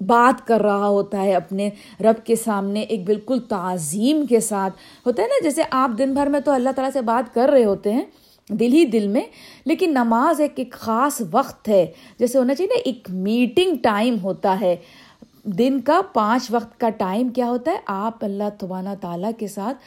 بات 0.00 0.46
کر 0.46 0.60
رہا 0.60 0.88
ہوتا 0.88 1.22
ہے 1.22 1.34
اپنے 1.34 1.68
رب 2.00 2.24
کے 2.26 2.36
سامنے 2.36 2.80
ایک 2.80 3.04
بالکل 3.04 3.38
تعظیم 3.48 4.24
کے 4.26 4.40
ساتھ۔ 4.40 4.74
ہوتا 5.06 5.22
ہے 5.22 5.28
نا، 5.28 5.42
جیسے 5.42 5.62
آپ 5.70 5.90
دن 5.98 6.14
بھر 6.14 6.26
میں 6.26 6.40
تو 6.40 6.52
اللہ 6.52 6.70
تعالیٰ 6.70 6.92
سے 6.92 7.00
بات 7.00 7.34
کر 7.34 7.48
رہے 7.48 7.64
ہوتے 7.64 7.92
ہیں، 7.92 8.04
دل 8.48 8.72
ہی 8.72 8.84
دل 8.84 9.06
میں، 9.06 9.20
لیکن 9.64 9.90
نماز 9.94 10.40
ایک 10.40 10.52
ایک 10.56 10.72
خاص 10.72 11.20
وقت 11.30 11.68
ہے۔ 11.68 11.84
جیسے 12.18 12.38
ہونا 12.38 12.54
چاہیے 12.54 12.74
نا، 12.74 12.80
ایک 12.84 13.08
میٹنگ 13.10 13.76
ٹائم 13.82 14.16
ہوتا 14.22 14.58
ہے۔ 14.60 14.74
دن 15.44 15.80
کا 15.80 16.00
پانچ 16.12 16.50
وقت 16.50 16.80
کا 16.80 16.88
ٹائم 16.88 17.28
کیا 17.28 17.46
ہوتا 17.46 17.70
ہے؟ 17.70 17.76
آپ 17.86 18.24
اللہ 18.24 18.44
تبانہ 18.58 18.88
تعالیٰ 19.00 19.30
کے 19.38 19.46
ساتھ 19.46 19.78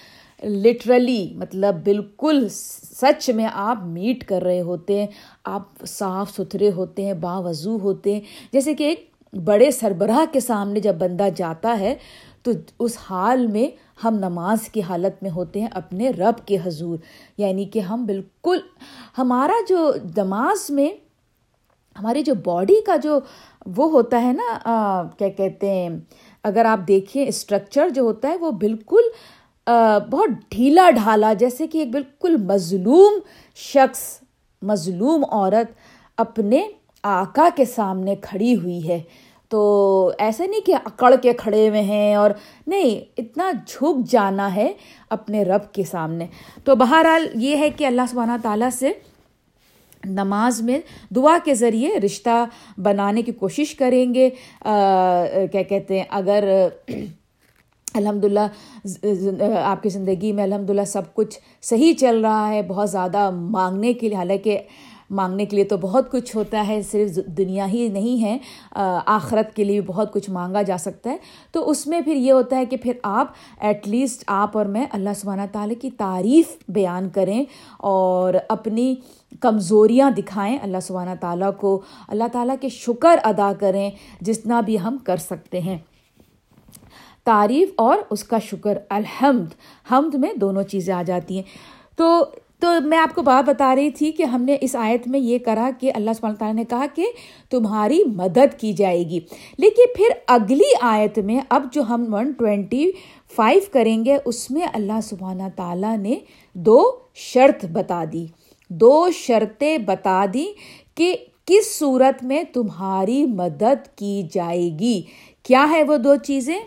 لٹرلی 0.46 1.34
مطلب 1.36 1.84
بالکل 1.84 2.48
سچ 2.50 3.30
میں 3.30 3.48
آپ 3.54 3.78
میٹ 3.84 4.26
کر 4.26 4.42
رہے 4.42 4.62
ہوتے 4.62 5.00
ہیں، 5.00 5.08
آپ 5.44 5.86
صاف 5.88 6.32
ستھرے 6.32 6.72
ہوتے 6.72 7.06
ہیں، 7.06 7.14
باوضو 7.14 7.80
ہوتے 7.80 8.14
ہیں۔ 8.14 8.22
جیسے 8.52 8.74
کہ 8.74 8.84
ایک 8.84 9.10
بڑے 9.44 9.72
سربراہ 9.72 10.34
کے 10.34 10.40
سامنے 10.40 10.80
جب 10.80 10.96
بندہ 10.96 11.28
جاتا 11.36 11.80
ہے، 11.80 11.96
تو 12.44 12.52
اس 12.80 12.98
حال 13.10 13.48
میں 13.48 13.68
ہم 14.04 14.16
نماز 14.16 14.70
کی 14.70 14.82
حالت 14.82 15.24
میں 15.24 15.32
ہوتے 15.32 15.60
ہیں 15.60 15.68
اپنے 15.72 16.10
رب 16.10 16.48
کے 16.48 16.58
حضور۔ 16.64 16.98
یعنی 17.38 17.66
کہ 17.66 17.80
ہم 17.80 18.06
بالکل، 18.06 18.58
ہمارا 19.18 19.56
جو 19.70 19.94
نماز 20.18 20.70
میں، 20.70 20.90
ہماری 22.00 22.22
جو 22.22 22.34
باڈی 22.46 22.82
کا 22.82 22.96
جو 22.96 23.20
وہ 23.66 23.90
ہوتا 23.92 24.22
ہے 24.22 24.32
نا 24.34 25.04
کیا 25.18 25.28
کہتے 25.28 25.70
ہیں، 25.70 25.90
اگر 26.44 26.66
آپ 26.66 26.80
دیکھیں 26.88 27.26
اسٹرکچر 27.28 27.90
جو 27.90 28.02
ہوتا 28.02 28.28
ہے، 28.28 28.38
وہ 28.38 28.52
بالکل 28.52 29.10
بہت 30.12 30.30
ڈھیلا 30.52 30.90
ڈھالا، 30.96 31.34
جیسے 31.34 31.68
کہ 31.68 31.78
ایک 31.78 31.92
بالکل 31.92 32.36
مظلوم 32.38 33.20
شخص، 33.56 34.04
مظلوم 34.62 35.24
عورت 35.30 35.72
اپنے 36.18 36.62
آقا 37.04 37.48
کے 37.56 37.66
سامنے 37.66 38.16
کھڑی 38.22 38.56
ہوئی 38.56 38.88
ہے۔ 38.90 39.02
تو 39.52 40.12
ایسا 40.20 40.46
نہیں 40.46 40.66
کہ 40.66 40.76
اکڑ 40.86 41.14
کے 41.22 41.34
کھڑے 41.34 41.68
ہوئے 41.70 41.82
ہیں 41.82 42.14
اور 42.16 42.32
نہیں، 42.68 43.00
اتنا 43.18 43.52
جھک 43.68 44.06
جانا 44.10 44.54
ہے 44.56 44.72
اپنے 45.10 45.44
رب 45.44 45.72
کے 45.74 45.84
سامنے۔ 45.84 46.28
تو 46.64 46.76
بہرحال 46.76 47.28
یہ 47.34 47.58
ہے 47.58 47.70
کہ 47.70 47.86
اللہ 47.86 48.02
سبحانہ 48.10 48.38
تعالیٰ 48.42 48.70
سے 48.70 48.92
نماز 50.06 50.62
میں 50.62 50.80
دعا 51.16 51.38
کے 51.44 51.54
ذریعے 51.54 52.00
رشتہ 52.00 52.46
بنانے 52.78 53.22
کی 53.22 53.32
کوشش 53.32 53.76
کریں 53.76 54.14
گے۔ 54.14 54.30
کیا 55.52 55.62
کہتے 55.70 55.98
ہیں؟ 55.98 56.06
اگر 56.10 56.68
الحمد 57.94 58.24
للہ 58.24 59.56
آپ 59.60 59.84
کی 59.84 59.90
زندگی 59.90 60.32
میں 60.32 60.44
الحمد 60.44 60.70
للہ 60.70 60.86
سب 60.88 61.14
کچھ 61.14 61.40
صحیح 61.62 61.94
چل 61.94 62.22
رہا 62.22 62.50
ہے، 62.50 62.62
بہت 62.62 62.90
زیادہ 62.90 63.30
مانگنے 63.30 63.94
کے 63.94 64.10
لیے، 64.10 64.18
حالانکہ 64.18 64.60
مانگنے 65.10 65.46
کے 65.46 65.56
لیے 65.56 65.66
تو 65.66 65.78
بہت 65.78 66.12
کچھ 66.12 66.36
ہوتا 66.36 66.68
ہے، 66.68 66.82
صرف 66.82 67.16
دنیا 67.26 67.68
ہی 67.68 67.88
نہیں 67.88 68.24
ہے 68.24 68.38
آخرت 69.06 69.56
کے 69.56 69.64
لیے 69.64 69.82
بھی 69.82 69.88
بہت 69.88 70.14
کچھ 70.14 70.30
مانگا 70.30 70.62
جا 70.62 70.78
سکتا 70.78 71.10
ہے۔ 71.10 71.18
تو 71.52 71.70
اس 71.70 71.88
میں 71.88 72.02
پھر 72.02 72.16
یہ 72.16 72.32
ہوتا 72.32 72.58
ہے 72.58 72.66
کہ 72.66 72.78
پھر 72.78 72.92
آپ 73.04 73.28
ایٹ 73.60 73.88
لیسٹ 73.88 74.24
آپ 74.28 74.58
اور 74.58 74.66
میں 74.66 74.86
اللہ 74.92 75.10
سبحانہ 75.16 75.42
تعالیٰ 75.52 75.82
کی 75.82 75.90
تعریف 75.90 76.46
بیان 76.68 77.10
کریں 77.10 77.44
اور 77.78 78.34
اپنی 78.50 78.96
کمزوریاں 79.40 80.12
دکھائیں، 80.12 80.58
اللہ 80.62 80.78
سبحانہ 80.82 81.10
تعالیٰ 81.22 81.52
کو، 81.58 81.82
اللہ 82.08 82.24
تعالیٰ 82.32 82.56
کے 82.62 82.70
شکر 82.70 83.16
ادا 83.24 83.52
کریں 83.60 83.92
جتنا 84.22 84.62
بھی 84.62 84.80
ہم 84.80 84.98
کر 85.04 85.18
سکتے 85.18 85.60
ہیں۔ 85.60 85.78
تعریف 87.24 87.70
اور 87.78 87.98
اس 88.10 88.24
کا 88.24 88.40
شکر، 88.40 88.78
الحمد، 88.90 89.48
حمد 89.92 90.16
میں 90.16 90.34
دونوں 90.34 90.64
چیزیں 90.64 90.94
آ 90.94 91.04
جاتی 91.06 91.36
ہیں۔ 91.36 91.44
تو 91.98 92.26
تو 92.60 92.82
میں 92.82 92.98
آپ 92.98 93.16
کو 93.16 93.22
بات 93.22 93.50
بتا 93.50 93.76
رہی 93.76 93.90
تھی 93.90 94.12
کہ 94.12 94.24
ہم 94.24 94.42
نے 94.42 94.58
اس 94.62 94.76
آیت 94.76 95.08
میں 95.08 95.20
یہ 95.20 95.38
کرا 95.40 95.70
کہ 95.80 95.92
اللہ 95.96 96.12
سبحانہ 96.18 96.38
تعالیٰ 96.38 96.56
نے 96.56 96.64
کہا 96.64 96.86
کہ 96.96 97.12
تمہاری 97.50 98.00
مدد 98.16 98.60
کی 98.60 98.74
جائے 98.74 99.00
گی۔ 99.00 99.20
لیکن 99.58 99.94
پھر 99.98 100.08
اگلی 100.28 100.74
آیت 100.82 101.20
میں 101.20 101.40
اب 101.50 101.68
جو 101.72 101.84
ہم 101.84 102.14
ون 102.14 102.32
ٹوینٹی 102.32 102.92
فائیو 103.36 103.62
کریں 103.72 104.06
گے، 104.06 104.18
اس 104.26 104.52
میں 104.52 104.68
اللہ 104.74 105.02
سبحانہ 105.04 105.44
تعالیٰ 105.56 105.98
نے 105.98 106.16
دو 106.54 106.92
شرط 107.16 107.66
بتا 107.66 108.04
دی۔ 108.14 108.26
دو 108.70 109.12
شرطیں 109.12 109.78
بتا 109.78 110.26
دی 110.34 110.46
کہ 110.96 111.16
کس 111.46 111.80
صورت 111.80 112.24
میں 112.24 112.44
تمہاری 112.44 113.26
مدد 113.26 113.98
کی 113.98 114.24
جائے 114.32 114.70
گی۔ 114.80 115.02
کیا 115.44 115.68
ہے 115.72 115.84
وہ 115.84 115.98
دو 115.98 116.16
چیزیں؟ 116.16 116.60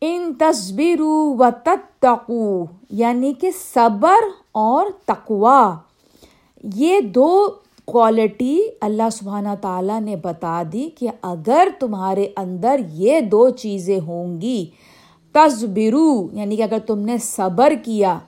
ان 0.00 0.32
تصبر 0.38 1.00
و 1.00 1.44
تتقو 1.64 2.64
یعنی 2.90 3.32
کہ 3.32 3.50
صبر 3.74 4.24
اور 4.52 4.86
تقوا 5.06 5.74
یہ 6.74 7.00
دو 7.00 7.50
کوالٹی 7.84 8.60
اللہ 8.80 9.10
سبحانہ 9.12 9.48
تعالیٰ 9.60 10.00
نے 10.00 10.16
بتا 10.16 10.62
دی 10.72 10.88
کہ 10.98 11.08
اگر 11.22 11.68
تمہارے 11.80 12.28
اندر 12.36 12.80
یہ 12.92 13.20
دو 13.20 13.50
چیزیں 13.50 14.00
ہوں 14.00 14.40
گی 14.40 14.66
تصبرو 15.32 16.28
یعنی 16.32 16.56
کہ 16.56 16.62
اگر 16.62 16.78
تم 16.78 16.98
نے 16.98 17.18
صبر 17.18 17.72
کیا 17.84 18.18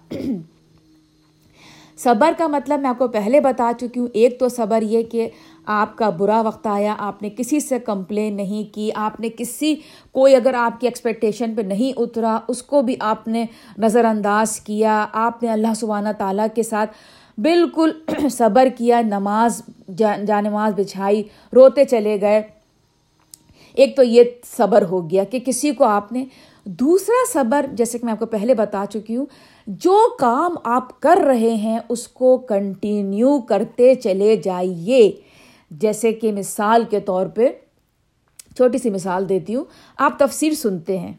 صبر 1.99 2.33
کا 2.39 2.47
مطلب 2.47 2.81
میں 2.81 2.91
آپ 2.91 2.99
کو 2.99 3.09
پہلے 3.09 3.41
بتا 3.41 3.73
چکی 3.81 4.01
ہوں، 4.01 4.09
ایک 4.13 4.39
تو 4.41 4.49
صبر 4.49 4.83
یہ 4.83 5.03
کہ 5.03 5.29
آپ 5.67 5.97
کا 5.97 6.11
برا 6.11 6.41
وقت 6.41 6.67
آیا، 6.67 6.95
آپ 6.99 7.23
نے 7.23 7.31
کسی 7.31 7.61
سے 7.61 7.79
کمپلین 7.79 8.37
نہیں 8.37 8.75
کی، 8.75 8.91
آپ 8.95 9.21
نے 9.21 9.29
کسی، 9.39 9.75
کوئی 10.13 10.35
اگر 10.35 10.55
آپ 10.55 10.81
کی 10.81 10.87
ایکسپیکٹیشن 10.87 11.55
پہ 11.55 11.63
نہیں 11.63 11.93
اترا، 11.97 12.39
اس 12.49 12.63
کو 12.63 12.83
بھی 12.83 12.97
آپ 13.01 13.29
نے 13.29 13.47
نظر 13.79 14.05
انداز 14.05 14.61
کیا، 14.61 15.07
آپ 15.13 15.43
نے 15.43 15.49
اللہ 15.49 15.75
سبحانہ 15.77 16.09
تعالیٰ 16.19 16.47
کے 16.55 16.63
ساتھ 16.63 16.91
بالکل 17.39 17.93
صبر 18.31 18.69
کیا، 18.79 19.01
نماز، 19.01 19.63
جا 19.97 20.41
نماز 20.41 20.73
بچھائی، 20.77 21.23
روتے 21.55 21.85
چلے 21.85 22.21
گئے۔ 22.21 22.43
ایک 23.73 23.97
تو 23.97 24.03
یہ 24.03 24.23
صبر 24.57 24.83
ہو 24.83 25.11
گیا 25.11 25.25
کہ 25.25 25.39
کسی 25.47 25.71
کو 25.71 25.85
آپ 25.85 26.13
نے، 26.13 26.25
دوسرا 26.65 27.25
صبر، 27.33 27.67
جیسے 27.73 27.99
کہ 27.99 28.05
میں 28.05 28.13
آپ 28.13 28.19
کو 28.19 28.27
پہلے 28.27 28.55
بتا 28.55 28.85
چکی 28.91 29.17
ہوں 29.17 29.27
جو 29.69 30.17
کام 30.19 30.55
آپ 30.65 31.01
کر 31.01 31.19
رہے 31.27 31.55
ہیں 31.55 31.79
اس 31.89 32.09
کو 32.09 32.37
کنٹینیو 32.37 33.41
کرتے 33.41 33.95
چلے 33.95 34.37
جائیے۔ 34.37 35.13
جیسے 35.71 36.13
کہ 36.13 36.33
مثال 36.33 36.85
کے 36.91 37.01
طور 37.01 37.27
پہ، 37.27 37.49
چھوٹی 38.57 38.79
سی 38.79 38.91
مثال 38.91 39.29
دیتی 39.29 39.55
ہوں، 39.55 39.65
آپ 39.97 40.19
تفسیر 40.19 40.53
سنتے 40.53 40.99
ہیں۔ 40.99 41.13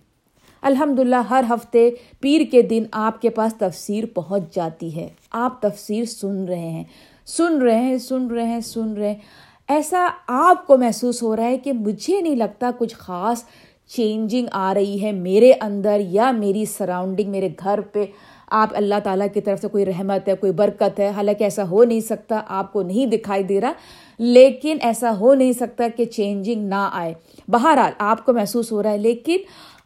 الحمد 0.62 1.00
للہ 1.00 1.16
ہر 1.16 1.44
ہفتے 1.50 1.90
پیر 2.20 2.42
کے 2.52 2.62
دن 2.62 2.84
آپ 2.92 3.22
کے 3.22 3.30
پاس 3.30 3.56
تفسیر 3.56 4.04
پہنچ 4.14 4.56
جاتی 4.56 4.96
ہے۔ 4.96 5.10
آپ 5.32 5.62
تفسیر 5.62 6.06
سن 6.06 6.46
رہے 6.46 6.70
ہیں۔ 6.70 6.84
سن 7.26 7.62
رہے 7.62 7.80
ہیں، 7.80 7.98
سن 7.98 8.28
رہے 8.28 8.46
ہیں، 8.46 8.60
سن 8.60 8.94
رہے 8.94 9.08
ہیں۔ 9.08 9.20
ایسا 9.68 10.10
آپ 10.28 10.68
کو 10.68 10.78
محسوس 10.78 11.24
ہو 11.24 11.36
رہا 11.36 11.44
ہے 11.44 11.58
کہ 11.58 11.74
مجھے 11.74 12.22
نہیں 12.22 12.36
لگتا 12.36 12.72
کچھ 12.78 12.96
خاص 12.96 13.44
چینجنگ 13.88 14.48
آ 14.52 14.74
رہی 14.74 15.02
ہے 15.02 15.12
میرے 15.12 15.54
اندر 15.62 16.00
یا 16.00 16.32
میری 16.32 16.66
سراؤنڈنگ 16.66 17.32
میرے 17.32 17.50
گھر 17.64 17.82
پہ۔ 17.82 18.06
آپ 18.52 18.70
اللہ 18.72 18.96
تعالیٰ 19.04 19.28
کی 19.34 19.42
طرف 19.42 19.62
سے 19.62 19.68
کوئی 19.68 19.86
رحمت 19.86 20.30
ہے، 20.30 20.36
کوئی 20.36 20.52
برکت 20.52 21.00
ہے، 21.00 21.10
حالانکہ 21.10 21.44
ایسا 21.44 21.70
ہو 21.70 21.84
نہیں 21.84 22.00
سکتا، 22.00 22.42
آپ 22.48 22.74
کو 22.74 22.82
نہیں 22.82 23.06
دکھائی 23.06 23.44
دے 23.44 23.62
رہا، 23.62 23.72
لیکن 24.20 24.78
ایسا 24.82 25.20
ہو 25.20 25.34
نہیں 25.34 25.52
سکتا 25.52 25.88
کہ 25.98 26.06
چینجنگ 26.06 26.68
نہ 26.68 26.90
آئے۔ 26.94 27.14
بہرحال، 27.48 27.92
آپ 27.98 28.26
کو 28.26 28.34
محسوس 28.34 28.72
ہو 28.72 28.84
رہا 28.84 28.92
ہے، 28.92 28.98
لیکن 28.98 29.38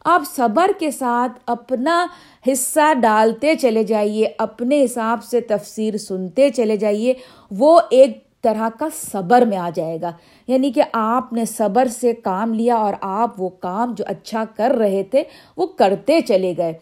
آپ 0.04 0.22
صبر 0.36 0.70
کے 0.78 0.90
ساتھ 0.90 1.32
اپنا 1.46 2.06
حصہ 2.52 2.94
ڈالتے 2.94 3.54
چلے 3.54 3.84
جائیے، 3.84 4.26
اپنے 4.38 4.84
حساب 4.84 5.24
سے 5.24 5.40
تفسیر 5.40 5.96
سنتے 5.96 6.50
چلے 6.50 6.76
جائیے، 6.76 7.14
وہ 7.50 7.80
ایک 7.90 8.24
طرح 8.42 8.68
کا 8.78 8.88
صبر 9.12 9.42
میں 9.42 9.56
آ 9.56 9.70
جائے 9.74 9.98
گا۔ 10.02 10.12
یعنی 10.46 10.72
کہ 10.72 10.82
آپ 10.92 11.32
نے 11.32 11.44
صبر 11.44 11.86
سے 11.86 12.12
کام 12.12 12.54
لیا 12.54 12.74
اور 12.74 12.94
آپ 13.00 13.40
وہ 13.40 13.48
کام 13.48 13.94
جو 13.96 14.04
اچھا 14.08 14.44
کر 14.56 14.70
رہے 14.78 15.02
تھے، 15.02 15.22
وہ 15.56 15.66
کرتے 15.66 16.20
چلے 16.20 16.54
گئے۔ 16.58 16.72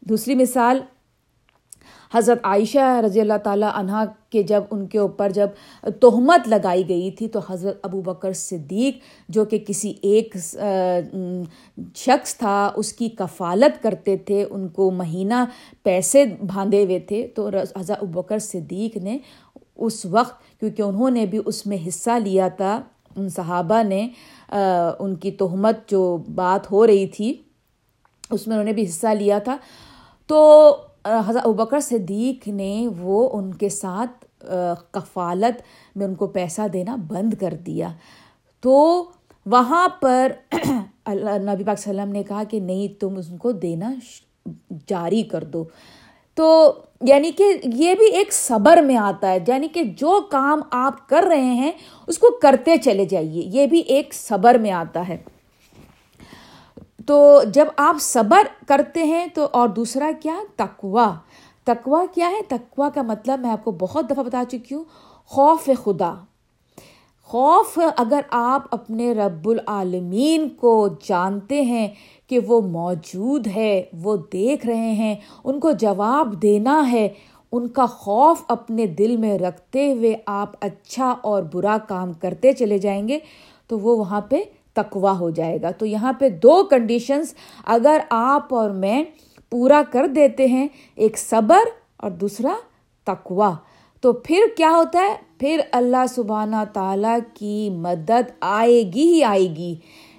دوسری 0.00 0.34
مثال 0.34 0.80
حضرت 2.14 2.38
عائشہ 2.44 3.00
رضی 3.04 3.20
اللہ 3.20 3.38
تعالیٰ 3.42 3.70
عنہ 3.74 4.04
کے 4.30 4.42
جب 4.42 4.62
ان 4.70 4.86
کے 4.86 4.98
اوپر 4.98 5.30
جب 5.34 5.48
تہمت 6.00 6.48
لگائی 6.48 6.88
گئی 6.88 7.10
تھی 7.10 7.28
تو 7.28 7.40
حضرت 7.48 7.78
ابو 7.82 8.00
بکر 8.02 8.32
صدیق 8.32 8.98
جو 9.28 9.44
کہ 9.44 9.58
کسی 9.66 9.92
ایک 10.02 10.36
شخص 11.96 12.36
تھا، 12.38 12.70
اس 12.76 12.92
کی 12.92 13.08
کفالت 13.18 13.82
کرتے 13.82 14.16
تھے، 14.26 14.44
ان 14.50 14.68
کو 14.68 14.90
مہینہ 14.90 15.44
پیسے 15.82 16.24
باندھے 16.52 16.84
ہوئے 16.84 16.98
تھے، 17.08 17.26
تو 17.34 17.48
حضرت 17.48 17.96
ابو 18.00 18.20
بکر 18.20 18.38
صدیق 18.38 18.96
نے 18.96 19.18
اس 19.76 20.04
وقت، 20.10 20.60
کیونکہ 20.60 20.82
انہوں 20.82 21.10
نے 21.10 21.26
بھی 21.26 21.40
اس 21.46 21.66
میں 21.66 21.78
حصہ 21.86 22.18
لیا 22.24 22.48
تھا، 22.56 22.80
ان 23.16 23.28
صحابہ 23.28 23.82
نے 23.82 24.06
ان 24.48 25.14
کی 25.16 25.30
تہمت 25.38 25.88
جو 25.90 26.16
بات 26.34 26.70
ہو 26.70 26.86
رہی 26.86 27.06
تھی، 27.06 27.32
اس 28.30 28.46
میں 28.46 28.56
انہوں 28.56 28.64
نے 28.64 28.72
بھی 28.72 28.84
حصہ 28.84 29.14
لیا 29.18 29.38
تھا، 29.38 29.56
تو 30.30 30.40
حضرت 31.04 31.46
ابکر 31.46 31.80
صدیق 31.80 32.48
نے 32.48 32.88
وہ 32.98 33.30
ان 33.32 33.54
کے 33.54 33.68
ساتھ 33.68 34.44
کفالت 34.90 35.62
میں 35.96 36.06
ان 36.06 36.14
کو 36.14 36.26
پیسہ 36.26 36.68
دینا 36.72 36.96
بند 36.96 37.34
کر 37.34 37.54
دیا۔ 37.66 37.88
تو 38.60 39.04
وہاں 39.46 39.88
پر 40.00 40.32
نبی 41.08 41.64
پاک 41.64 41.78
وسلم 41.78 42.08
نے 42.08 42.22
کہا 42.22 42.42
کہ 42.44 42.60
نہیں، 42.60 43.00
تم 43.00 43.16
اس 43.16 43.30
کو 43.38 43.52
دینا 43.52 43.94
جاری 44.86 45.22
کر 45.22 45.44
دو۔ 45.44 45.64
تو 46.34 46.72
یعنی 47.00 47.30
کہ 47.30 47.44
یہ 47.64 47.94
بھی 47.94 48.06
ایک 48.06 48.32
صبر 48.32 48.76
میں 48.76 48.96
آتا 48.96 49.30
ہے۔ 49.30 49.38
یعنی 49.48 49.68
کہ 49.68 49.82
جو 49.84 50.20
کام 50.30 50.60
آپ 50.70 51.08
کر 51.08 51.24
رہے 51.28 51.44
ہیں، 51.44 51.72
اس 52.06 52.18
کو 52.18 52.26
کرتے 52.42 52.76
چلے 52.76 53.04
جائیے۔ 53.04 53.42
یہ 53.46 53.66
بھی 53.66 53.78
ایک 53.78 54.14
صبر 54.14 54.54
میں 54.54 54.70
آتا 54.70 55.08
ہے۔ 55.08 55.16
تو 57.06 57.42
جب 57.54 57.66
آپ 57.76 57.96
صبر 58.00 58.46
کرتے 58.66 59.04
ہیں 59.04 59.26
تو 59.34 59.46
اور 59.52 59.68
دوسرا 59.68 60.10
کیا؟ 60.22 60.34
تقوا 60.56 61.12
تقوا 61.64 62.04
کیا 62.14 62.30
ہے؟ 62.30 62.40
تقوا 62.48 62.88
کا 62.94 63.02
مطلب 63.02 63.40
میں 63.40 63.50
آپ 63.50 63.64
کو 63.64 63.70
بہت 63.70 64.10
دفعہ 64.10 64.24
بتا 64.24 64.42
چکی 64.50 64.74
ہوں، 64.74 64.84
خوف 65.26 65.68
خدا۔ 65.84 66.14
خوف 67.22 67.78
اگر 67.96 68.20
آپ 68.30 68.62
اپنے 68.70 69.12
رب 69.14 69.48
العالمین 69.48 70.48
کو 70.48 70.88
جانتے 71.04 71.60
ہیں 71.62 71.88
کہ 72.28 72.38
وہ 72.38 72.60
موجود 72.60 73.46
ہے، 73.46 73.82
وہ 74.02 74.16
دیکھ 74.32 74.66
رہے 74.66 74.92
ہیں، 74.92 75.14
ان 75.44 75.60
کو 75.60 75.72
جواب 75.72 76.42
دینا 76.42 76.90
ہے، 76.92 77.08
ان 77.52 77.68
کا 77.68 77.86
خوف 77.86 78.42
اپنے 78.48 78.86
دل 78.86 79.16
میں 79.16 79.38
رکھتے 79.38 79.92
ہوئے 79.92 80.14
آپ 80.26 80.50
اچھا 80.60 81.14
اور 81.22 81.42
برا 81.42 81.76
کام 81.88 82.12
کرتے 82.12 82.52
چلے 82.52 82.78
جائیں 82.78 83.08
گے، 83.08 83.18
تو 83.68 83.78
وہ 83.78 83.96
وہاں 83.96 84.20
پہ 84.20 84.42
تقوا 84.74 85.18
ہو 85.18 85.30
جائے 85.30 85.62
گا۔ 85.62 85.70
تو 85.70 85.86
یہاں 85.86 86.12
پہ 86.12 86.28
دو 86.28 86.62
کنڈیشنز 86.64 87.34
اگر 87.64 87.98
آپ 88.10 88.54
اور 88.54 88.70
میں 88.70 89.04
پورا 89.50 89.82
کر 89.90 90.06
دیتے 90.06 90.46
ہیں، 90.46 90.68
ایک 90.94 91.18
صبر 91.18 91.68
اور 91.96 92.10
دوسرا 92.10 92.54
تقوا 93.04 93.54
تو 94.00 94.12
پھر 94.12 94.38
کیا 94.56 94.70
ہوتا 94.70 95.00
ہے؟ 95.00 95.16
پھر 95.38 95.60
اللہ 95.72 96.06
سبحانہ 96.08 96.64
تعالیٰ 96.72 97.18
کی 97.34 97.70
مدد 97.70 98.30
آئے 98.40 98.82
گی 98.94 99.14
ہی 99.14 99.24
آئے 99.24 99.46
گی۔ 99.56 99.74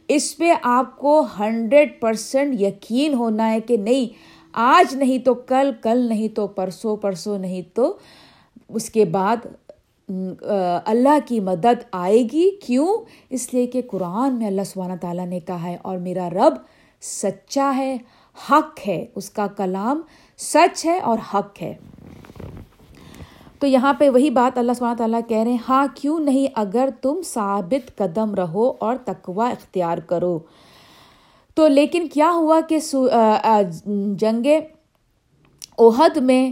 اس 0.08 0.38
پہ 0.38 0.54
آپ 0.62 0.98
کو 0.98 1.26
ہنڈریڈ 1.40 2.02
پرسینٹ 2.02 2.62
یقین 2.62 3.14
ہونا 3.14 3.52
ہے 3.52 3.60
کہ 3.60 3.78
نہیں، 3.78 4.14
آج 4.54 4.96
نہیں 4.96 5.18
تو 5.18 5.34
کل 5.34 5.72
کل 5.82 6.00
نہیں 6.10 6.28
تو 6.28 6.48
پرسوں 6.48 6.98
پرسوں 6.98 7.40
نہیں 7.40 7.62
تو 7.74 7.98
اس 8.70 8.90
کے 8.90 9.06
بعد 9.06 9.48
اللہ 10.10 11.18
کی 11.28 11.40
مدد 11.40 11.84
آئے 11.92 12.22
گی۔ 12.34 12.50
کیوں؟ 12.58 12.88
اس 13.30 13.54
لیے 13.54 13.68
کہ 13.68 13.82
قرآن 13.88 14.34
میں 14.34 14.48
اللہ 14.48 14.62
سبحانہ 14.66 14.94
تعالیٰ 15.02 15.26
نے 15.26 15.40
کہا 15.40 15.64
ہے، 15.64 15.78
اور 15.82 15.98
میرا 15.98 16.30
رب 16.30 16.54
سچا 17.02 17.72
ہے، 17.78 17.98
حق 18.52 18.88
ہے۔ 18.88 19.06
اس 19.16 19.30
کا 19.30 19.48
کلام 19.48 20.02
سچ 20.38 20.86
ہے 20.86 20.98
اور 21.00 21.18
حق 21.34 21.62
ہے۔ 21.62 21.74
تو 23.60 23.68
یہاں 23.68 23.94
پہ 23.94 24.10
وہی 24.10 24.30
بات 24.30 24.58
اللہ 24.58 24.72
سبحانہ 24.78 24.98
تعالیٰ 24.98 25.20
کہہ 25.28 25.38
رہے 25.38 25.52
ہیں 25.52 25.58
ہاں 25.70 25.86
کیوں 25.96 26.20
نہیں 26.20 26.48
اگر 26.56 26.90
تم 27.02 27.22
ثابت 27.26 27.98
قدم 27.98 28.34
رہو 28.36 28.72
اور 28.80 28.96
تقوا 29.06 29.50
اختیار 29.50 29.98
کرو۔ 29.98 30.38
تو 31.58 31.68
لیکن 31.68 32.08
کیا 32.14 32.32
ہوا 32.36 32.60
کہ 32.70 32.78
جنگ 34.20 34.48
عہد 35.78 36.18
میں 36.18 36.52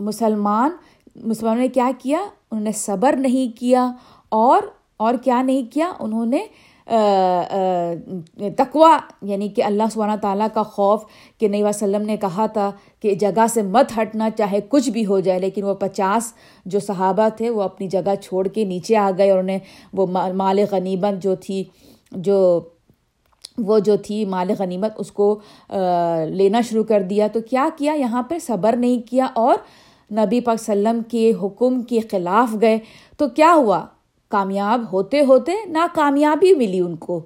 مسلمان، 0.00 0.70
مسلمانوں 1.16 1.62
نے 1.62 1.68
کیا 1.68 1.90
کیا؟ 1.98 2.18
انہوں 2.54 2.64
نے 2.64 2.72
صبر 2.76 3.16
نہیں 3.18 3.56
کیا 3.58 3.90
اور 4.28 4.62
اور 4.96 5.14
کیا 5.24 5.42
نہیں 5.42 5.72
کیا؟ 5.72 5.92
انہوں 6.00 6.26
نے 6.26 6.44
تقوا 8.56 8.96
یعنی 9.22 9.48
کہ 9.48 9.62
اللہ 9.64 9.82
سبحانہ 9.92 10.16
تعالیٰ 10.22 10.46
کا 10.54 10.62
خوف 10.62 11.04
کہ 11.40 11.48
نئی 11.48 11.62
وسلم 11.62 12.02
نے 12.06 12.16
کہا 12.16 12.46
تھا 12.46 12.70
کہ 13.02 13.14
جگہ 13.20 13.46
سے 13.50 13.62
مت 13.62 13.92
ہٹنا، 13.98 14.28
چاہے 14.38 14.60
کچھ 14.68 14.90
بھی 14.90 15.06
ہو 15.06 15.20
جائے، 15.20 15.38
لیکن 15.40 15.64
وہ 15.64 15.74
پچاس 15.80 16.32
جو 16.66 16.80
صحابہ 16.80 17.28
تھے 17.36 17.50
وہ 17.50 17.62
اپنی 17.62 17.88
جگہ 17.88 18.14
چھوڑ 18.22 18.46
کے 18.48 18.64
نیچے 18.64 18.96
آ 18.96 19.10
گئے 19.18 19.30
اور 19.30 19.38
انہیں 19.38 19.58
وہ 19.92 20.06
مال 20.34 20.60
غنیمت 20.70 21.22
جو 21.22 21.34
تھی، 21.36 21.62
جو 22.12 22.38
وہ 23.58 23.78
جو 23.78 23.96
تھی 23.96 24.24
مال 24.24 24.50
غنیمت، 24.58 24.92
اس 24.98 25.10
کو 25.12 25.34
لینا 26.28 26.60
شروع 26.60 26.84
کر 26.84 27.02
دیا۔ 27.10 27.26
تو 27.32 27.40
کیا 27.50 27.68
کیا؟ 27.76 27.92
یہاں 27.94 28.22
پہ 28.28 28.38
صبر 28.46 28.76
نہیں 28.76 29.00
کیا 29.10 29.26
اور 29.34 29.56
نبی 30.10 30.40
پاک 30.40 30.60
وسلم 30.60 31.00
کے 31.08 31.32
حکم 31.42 31.82
کے 31.82 32.00
خلاف 32.10 32.56
گئے 32.60 32.78
تو 33.16 33.28
کیا 33.28 33.52
ہوا؟ 33.56 33.84
کامیاب 34.30 34.82
ہوتے 34.92 35.20
ہوتے 35.20 35.52
ناکامیابی 35.66 36.54
ملی 36.54 36.80
ان 36.80 36.96
کو۔ 36.96 37.20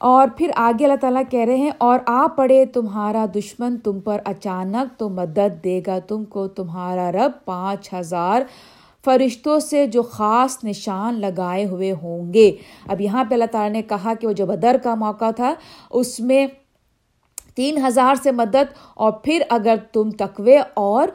اور 0.00 0.28
پھر 0.36 0.50
آگے 0.56 0.84
اللہ 0.84 0.96
تعالیٰ 1.00 1.22
کہہ 1.30 1.40
رہے 1.40 1.56
ہیں، 1.56 1.70
اور 1.78 1.98
آ 2.06 2.26
پڑے 2.26 2.64
تمہارا 2.66 3.24
دشمن 3.34 3.76
تم 3.78 4.00
پر 4.00 4.20
اچانک 4.24 4.98
تو 4.98 5.08
مدد 5.08 5.64
دے 5.64 5.80
گا 5.86 5.98
تم 5.98 6.24
کو، 6.24 6.46
تمہارا 6.48 7.10
رب 7.12 7.44
پانچ 7.44 7.92
ہزار 7.92 8.42
فرشتوں 9.04 9.58
سے 9.60 9.86
جو 9.86 10.02
خاص 10.02 10.58
نشان 10.64 11.20
لگائے 11.20 11.64
ہوئے 11.64 11.92
ہوں 12.02 12.32
گے۔ 12.34 12.50
اب 12.86 13.00
یہاں 13.00 13.24
پہ 13.24 13.34
اللہ 13.34 13.50
تعالیٰ 13.50 13.72
نے 13.72 13.82
کہا 13.82 14.12
کہ 14.20 14.26
وہ 14.26 14.32
جو 14.32 14.46
بدر 14.46 14.76
کا 14.82 14.94
موقع 14.94 15.30
تھا، 15.30 15.54
اس 15.90 16.20
میں 16.20 16.46
تین 17.56 17.84
ہزار 17.86 18.14
سے 18.22 18.32
مدد 18.32 18.72
اور 18.94 19.12
پھر 19.12 19.42
اگر 19.48 19.74
تم 19.92 20.10
تقوے 20.10 20.58
اور 20.74 21.08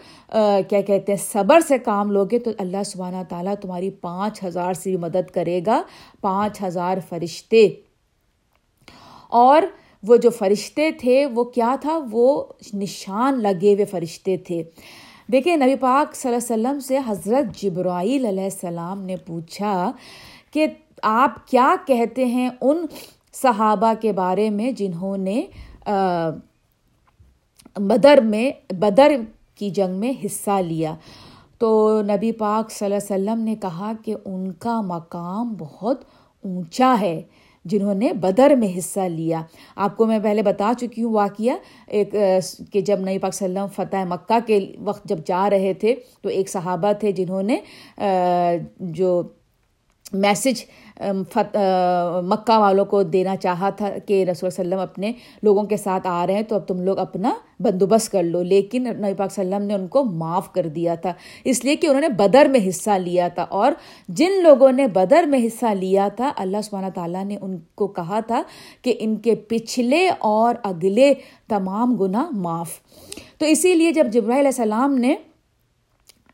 کیا 0.69 0.81
کہتے 0.81 1.11
ہیں، 1.11 1.19
صبر 1.31 1.59
سے 1.59 1.77
کام 1.77 2.11
لوگے 2.11 2.39
تو 2.39 2.51
اللہ 2.57 2.83
سبحانہ 2.85 3.23
تعالیٰ 3.29 3.53
تمہاری 3.61 3.89
پانچ 3.89 4.43
ہزار 4.43 4.73
سے 4.73 4.89
بھی 4.89 4.97
مدد 4.97 5.31
کرے 5.31 5.61
گا۔ 5.65 5.81
پانچ 6.21 6.63
ہزار 6.63 6.97
فرشتے۔ 7.09 7.69
اور 9.29 9.61
وہ 10.03 10.17
جو 10.17 10.29
فرشتے 10.29 10.91
تھے، 10.91 11.25
وہ 11.25 11.43
کیا 11.43 11.75
تھا؟ 11.81 11.99
وہ 12.11 12.43
نشان 12.73 13.41
لگے 13.41 13.73
ہوئے 13.73 13.85
فرشتے 13.85 14.37
تھے۔ 14.37 14.63
دیکھیں، 15.31 15.57
نبی 15.57 15.75
پاک 15.75 16.15
صلی 16.15 16.33
اللہ 16.33 16.53
علیہ 16.53 16.67
وسلم 16.67 16.79
سے 16.79 16.97
حضرت 17.07 17.61
جبرائیل 17.61 18.25
علیہ 18.25 18.43
السلام 18.43 19.01
نے 19.01 19.15
پوچھا 19.15 19.91
کہ 20.51 20.67
آپ 21.03 21.47
کیا 21.47 21.75
کہتے 21.85 22.25
ہیں 22.25 22.49
ان 22.61 22.85
صحابہ 23.33 23.93
کے 24.01 24.11
بارے 24.11 24.49
میں 24.49 24.71
جنہوں 24.71 25.17
نے 25.17 25.41
بدر 27.79 28.19
میں، 28.23 28.51
بدر 28.73 29.11
کی 29.55 29.69
جنگ 29.69 29.99
میں 29.99 30.13
حصہ 30.25 30.61
لیا۔ 30.61 30.95
تو 31.57 32.01
نبی 32.01 32.31
پاک 32.31 32.71
صلی 32.71 32.85
اللہ 32.85 32.95
علیہ 32.95 33.31
وسلم 33.31 33.43
نے 33.43 33.55
کہا 33.61 33.91
کہ 34.05 34.15
ان 34.25 34.51
کا 34.51 34.79
مقام 34.81 35.53
بہت 35.59 36.03
اونچا 36.43 36.95
ہے، 37.01 37.21
جنہوں 37.65 37.93
نے 37.95 38.11
بدر 38.13 38.53
میں 38.59 38.67
حصہ 38.77 38.99
لیا۔ 38.99 39.41
آپ 39.75 39.97
کو 39.97 40.05
میں 40.05 40.19
پہلے 40.23 40.41
بتا 40.41 40.71
چکی 40.79 41.03
ہوں 41.03 41.13
واقعہ۔ 41.13 41.55
ایک 41.87 42.15
کہ 42.73 42.81
جب 42.81 42.99
نبی 42.99 43.17
پاک 43.17 43.33
صلی 43.33 43.47
اللہ 43.47 43.59
علیہ 43.59 43.69
وسلم 43.71 43.85
فتح 43.85 44.13
مکہ 44.13 44.39
کے 44.47 44.59
وقت 44.79 45.05
جب 45.05 45.19
جا 45.25 45.49
رہے 45.49 45.73
تھے، 45.73 45.95
تو 46.21 46.29
ایک 46.29 46.49
صحابہ 46.49 46.91
تھے 46.99 47.11
جنہوں 47.11 47.43
نے 47.43 47.57
جو 48.79 49.21
میسج 50.13 50.63
مکہ 52.23 52.57
والوں 52.57 52.85
کو 52.85 53.03
دینا 53.03 53.35
چاہا 53.35 53.69
تھا 53.69 53.89
کہ 54.05 54.23
رسول 54.23 54.47
وسلم 54.47 54.79
اپنے 54.79 55.11
لوگوں 55.43 55.63
کے 55.63 55.77
ساتھ 55.77 56.07
آ 56.07 56.27
رہے 56.27 56.33
ہیں، 56.33 56.41
تو 56.41 56.55
اب 56.55 56.67
تم 56.67 56.81
لوگ 56.81 56.97
اپنا 56.97 57.33
بندوبست 57.59 58.11
کر 58.11 58.23
لو۔ 58.23 58.43
لیکن 58.43 58.83
نبی 58.83 59.13
پاک 59.17 59.27
وسلم 59.31 59.63
نے 59.63 59.73
ان 59.73 59.87
کو 59.87 60.03
معاف 60.03 60.53
کر 60.53 60.67
دیا 60.67 60.95
تھا۔ 60.95 61.13
اس 61.43 61.65
لیے 61.65 61.75
کہ 61.75 61.87
انہوں 61.87 62.01
نے 62.01 62.09
بدر 62.09 62.45
میں 62.45 62.59
حصہ 62.69 62.89
لیا 62.89 63.27
تھا۔ 63.27 63.45
اور 63.49 63.71
جن 64.07 64.31
لوگوں 64.43 64.71
نے 64.71 64.87
بدر 64.87 65.23
میں 65.23 65.39
حصہ 65.47 65.65
لیا 65.65 66.07
تھا، 66.07 66.31
اللہ 66.35 66.57
سبحانہ 66.63 66.89
تعالیٰ 66.95 67.25
نے 67.25 67.37
ان 67.41 67.57
کو 67.75 67.87
کہا 67.87 68.19
تھا 68.19 68.41
کہ 68.81 68.93
ان 68.99 69.15
کے 69.15 69.35
پچھلے 69.35 70.09
اور 70.19 70.55
اگلے 70.63 71.13
تمام 71.49 71.95
گناہ 71.95 72.25
معاف۔ 72.31 72.69
تو 73.37 73.45
اسی 73.45 73.75
لیے 73.75 73.91
جب 73.91 74.07
جبرائیل 74.11 74.45
علیہ 74.45 74.61
السلام 74.61 74.95
نے 74.95 75.15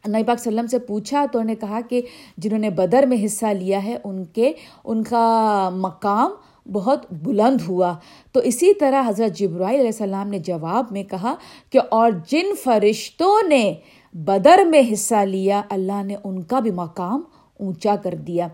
نبی 0.08 0.24
پاک 0.24 0.38
وسلم 0.40 0.68
سے 0.68 0.80
پوچھا 0.80 1.26
تو 1.32 1.40
انہوں 1.40 1.56
نے 1.56 1.56
کہا 1.56 1.80
کہ 1.90 2.02
جنہوں 2.38 2.60
نے 2.60 2.70
بدر 2.70 3.04
میں 3.04 3.26
حصہ 3.26 3.46
لیا 3.46 3.84
ہے، 3.84 3.98
ان 4.04 4.26
کے، 4.26 4.54
ان 4.84 5.04
کا 5.04 5.70
مقام 5.74 6.32
بہت 6.72 7.06
بلند 7.12 7.62
ہوا۔ 7.68 7.96
تو 8.32 8.40
اسی 8.40 8.74
طرح 8.74 9.10
حضرت 9.10 9.38
جبرائیل 9.38 9.80
علیہ 9.80 9.90
السلام 9.90 10.28
نے 10.28 10.40
جواب 10.40 10.86
میں 10.92 11.04
کہا 11.04 11.36
کہ 11.70 11.80
اور 11.90 12.12
جن 12.28 12.56
فرشتوں 12.64 13.48
نے 13.48 13.74
بدر 14.14 14.60
میں 14.70 14.82
حصہ 14.94 15.16
لیا، 15.16 15.62
اللہ 15.70 16.04
نے 16.04 16.16
ان 16.24 16.44
کا 16.44 16.60
بھی 16.60 16.72
مقام 16.72 17.22
اونچا 17.60 17.96
کر 18.04 18.16
دیا۔ 18.16 18.48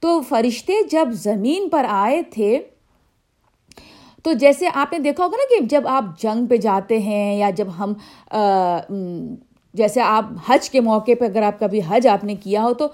تو 0.00 0.20
فرشتے 0.28 0.72
جب 0.90 1.08
زمین 1.12 1.68
پر 1.68 1.86
آئے 1.88 2.22
تھے، 2.22 2.60
تو 4.22 4.32
جیسے 4.32 4.68
آپ 4.74 4.92
نے 4.92 4.98
دیکھا 4.98 5.24
ہوگا 5.24 5.36
نا 5.36 5.58
کہ 5.58 5.64
جب 5.66 5.88
آپ 5.88 6.04
جنگ 6.22 6.46
پہ 6.46 6.56
جاتے 6.56 6.98
ہیں 6.98 7.38
یا 7.38 7.50
جب 7.50 7.66
ہم 7.78 7.92
جیسے 9.74 10.00
آپ 10.00 10.24
حج 10.48 10.70
کے 10.70 10.80
موقع 10.80 11.12
پہ 11.20 11.24
اگر 11.24 11.42
آپ 11.42 11.58
کبھی 11.60 11.80
حج 11.88 12.06
آپ 12.08 12.24
نے 12.24 12.34
کیا 12.34 12.62
ہو 12.64 12.72
تو 12.74 12.86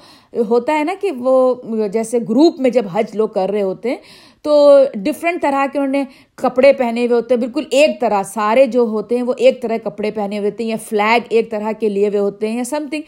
ہوتا 0.48 0.78
ہے 0.78 0.84
نا 0.84 0.94
کہ 1.00 1.10
وہ 1.18 1.54
جیسے 1.92 2.18
گروپ 2.28 2.60
میں 2.60 2.70
جب 2.70 2.87
حج 2.92 3.16
لوگ 3.16 3.28
کر 3.28 3.50
رہے 3.50 3.62
ہوتے 3.62 3.88
ہیں 3.88 3.96
تو 4.42 4.54
ڈفرینٹ 4.94 5.42
طرح 5.42 5.66
کے 5.72 5.78
انہوں 5.78 5.92
نے 5.92 6.04
کپڑے 6.34 6.72
پہنے 6.72 7.00
ہوئے 7.00 7.16
ہوتے 7.16 7.34
ہیں، 7.34 7.40
بالکل 7.40 7.64
ایک 7.70 8.00
طرح، 8.00 8.22
سارے 8.22 8.66
جو 8.66 8.80
ہوتے 8.90 9.16
ہیں 9.16 9.22
وہ 9.22 9.34
ایک 9.37 9.62
طرح 9.62 9.76
کپڑے 9.84 10.10
پہنے 10.10 10.38
ہوئے 10.38 10.50
ہوتے 10.50 10.64
ہیں 10.64 10.70
یا 10.70 10.76
فلیگ 10.88 11.26
ایک 11.28 11.50
طرح 11.50 11.72
کے 11.80 11.88
لیے 11.88 12.08
ہوئے 12.08 12.20
ہوتے 12.20 12.48
ہیں 12.48 12.56
یا 12.56 12.64
سم 12.64 12.87
تھنگ 12.90 13.02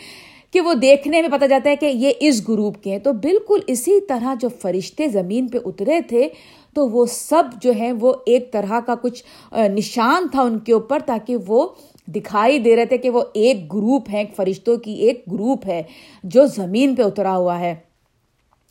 کہ 0.53 0.61
وہ 0.61 0.75
دیکھنے 0.75 1.21
میں 1.23 1.29
پتہ 1.29 1.45
جاتا 1.45 1.71
ہے 1.71 1.77
کہ 1.77 1.87
یہ 1.87 2.13
اس 2.21 2.49
گروپ 2.49 2.83
کے 2.83 2.91
ہیں۔ 2.91 2.99
تو 2.99 3.13
بالکل 3.23 3.61
اسی 3.67 4.01
طرح 4.01 4.35
جو 4.41 4.49
فرشتے 4.63 5.09
زمین 5.09 5.49
پہ 5.49 5.59
اترے 5.65 6.01
تھے 6.09 6.29
تو 6.77 6.89
وہ 6.89 7.05
سب 7.07 7.61
جو 7.63 7.73
ہیں 7.73 7.93
وہ 8.01 8.13
ایک 8.27 8.53
طرح 8.53 8.81
کا 8.87 8.95
کچھ 8.95 9.23
نشان 9.71 10.27
تھا 10.33 10.43
ان 10.43 10.59
کے 10.59 10.73
اوپر 10.73 10.99
تاکہ 11.07 11.37
وہ 11.47 11.67
دکھائی 12.07 12.59
دے 12.59 12.77
رہے 12.77 12.85
تھے 12.85 12.99
کہ 12.99 13.11
وہ 13.11 13.23
ایک 13.35 13.75
گروپ 13.75 14.11
ہے 14.13 14.19
ایک 14.19 14.37
فرشتوں 14.37 14.77
کی 14.77 14.93
ایک 14.93 15.25
گروپ 15.33 15.67
ہے 15.67 15.83
جو 16.25 16.47
زمین 16.47 16.95
پہ 16.95 17.03
اترا 17.03 17.37
ہوا 17.37 17.61
ہے۔ 17.61 17.75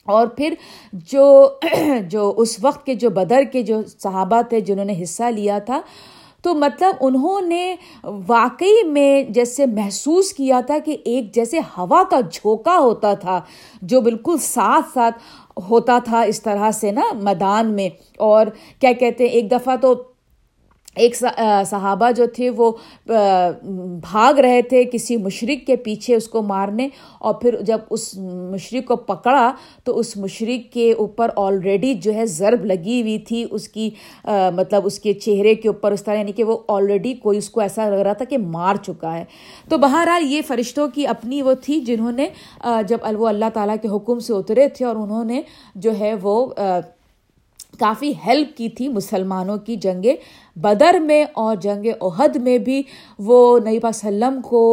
اور 0.06 0.28
پھر 0.28 0.54
جو 0.94 1.50
جو 2.10 2.34
اس 2.38 2.58
وقت 2.62 2.86
کے 2.86 2.96
جو 2.96 3.10
بدر 3.10 3.44
کے 3.52 3.62
جو 3.62 3.82
صحابہ 4.00 4.42
تھے 4.42 4.60
جنہوں 4.60 4.86
نے 4.86 5.04
حصہ 5.04 5.24
لیا 5.24 5.60
تھا، 5.60 5.82
تو 6.42 6.54
مطلب 6.54 6.96
انہوں 7.02 7.42
نے 7.42 7.76
واقعی 8.28 8.84
میں 8.84 9.24
جیسے 9.24 9.66
محسوس 9.66 10.34
کیا 10.34 10.62
تھا 10.68 10.78
کہ 10.86 10.98
ایک 11.06 11.36
جیسے 11.36 11.60
ہوا 11.60 12.04
کا 12.10 12.20
جھونکا 12.32 12.78
ہوتا 12.78 13.14
تھا، 13.14 13.42
جو 13.82 14.02
بالکل 14.02 14.38
ساتھ 14.38 14.86
ساتھ 14.94 15.16
ہوتا 15.70 16.00
تھا 16.04 16.22
اس 16.22 16.42
طرح 16.42 16.72
سے 16.72 16.92
نا 16.92 17.02
میدان 17.14 17.74
میں۔ 17.74 17.90
اور 18.18 18.48
کیا 18.80 18.92
کہتے 18.92 19.24
ہیں، 19.24 19.32
ایک 19.32 19.52
دفعہ 19.52 19.76
تو 19.76 20.04
ایک 20.96 21.16
صحابہ 21.70 22.12
جو 22.12 22.26
تھے 22.26 22.50
وہ 22.50 22.72
بھاگ 23.06 24.34
رہے 24.34 24.62
تھے 24.62 24.84
کسی 24.84 25.18
مشرق 25.18 25.66
کے 25.68 25.76
پیچھے 25.76 26.16
اس 26.16 26.28
کو 26.28 26.42
مارنے 26.42 26.88
اور 27.20 27.34
پھر 27.34 27.56
جب 27.62 27.80
اس 27.90 28.14
مشرق 28.52 28.88
کو 28.88 28.96
پکڑا 28.96 29.52
تو 29.84 29.98
اس 30.00 30.16
مشرق 30.18 30.74
کے 30.74 30.92
اوپر 30.92 31.30
آلریڈی 31.36 31.94
جو 31.94 32.14
ہے 32.14 32.26
ضرب 32.26 32.66
لگی 32.66 33.02
ہوئی 33.02 33.18
تھی، 33.20 33.46
اس 33.52 33.68
کی 33.70 33.90
مطلب 34.56 34.86
اس 34.86 35.00
کے 35.00 35.14
چہرے 35.14 35.56
کے 35.56 35.68
اوپر 35.68 35.92
اس 35.92 36.04
طرح 36.04 36.16
یعنی 36.16 36.32
کہ 36.32 36.44
وہ 36.44 36.58
آلریڈی 36.68 37.14
کوئی 37.14 37.38
اس 37.38 37.50
کو 37.50 37.62
ایسا 37.62 37.90
لگ 37.90 37.96
رہا 37.96 38.14
تھا 38.14 38.26
کہ 38.26 38.38
مار 38.38 38.76
چکا 38.76 39.18
ہے۔ 39.18 39.24
تو 39.70 39.78
بہرحال 39.78 40.32
یہ 40.32 40.42
فرشتوں 40.48 40.88
کی 40.88 41.08
اپنی 41.08 41.42
وہ 41.42 41.54
تھی 41.64 41.80
جنہوں 41.80 42.12
نے 42.12 42.28
جب 42.88 42.98
وہ 43.18 43.28
اللہ 43.28 43.50
تعالیٰ 43.54 43.76
کے 43.82 43.88
حکم 43.96 44.20
سے 44.20 44.34
اترے 44.34 44.68
تھے 44.68 44.86
اور 44.86 44.96
انہوں 44.96 45.24
نے 45.26 45.42
جو 45.76 45.92
ہے 46.00 46.14
وہ 46.22 46.46
کافی 47.80 48.12
ہیلپ 48.26 48.56
کی 48.58 48.70
تھی 48.70 48.88
مسلمانوں 48.90 49.58
کی 49.58 49.76
جنگ 49.76 50.06
بدر 50.56 50.98
میں 51.02 51.24
اور 51.34 51.56
جنگ 51.62 51.86
عہد 52.02 52.36
میں 52.36 52.58
بھی 52.58 52.82
وہ 53.20 53.38
نبی 53.60 53.80
پاک 53.80 53.96
وسلم 53.96 54.40
کو 54.42 54.64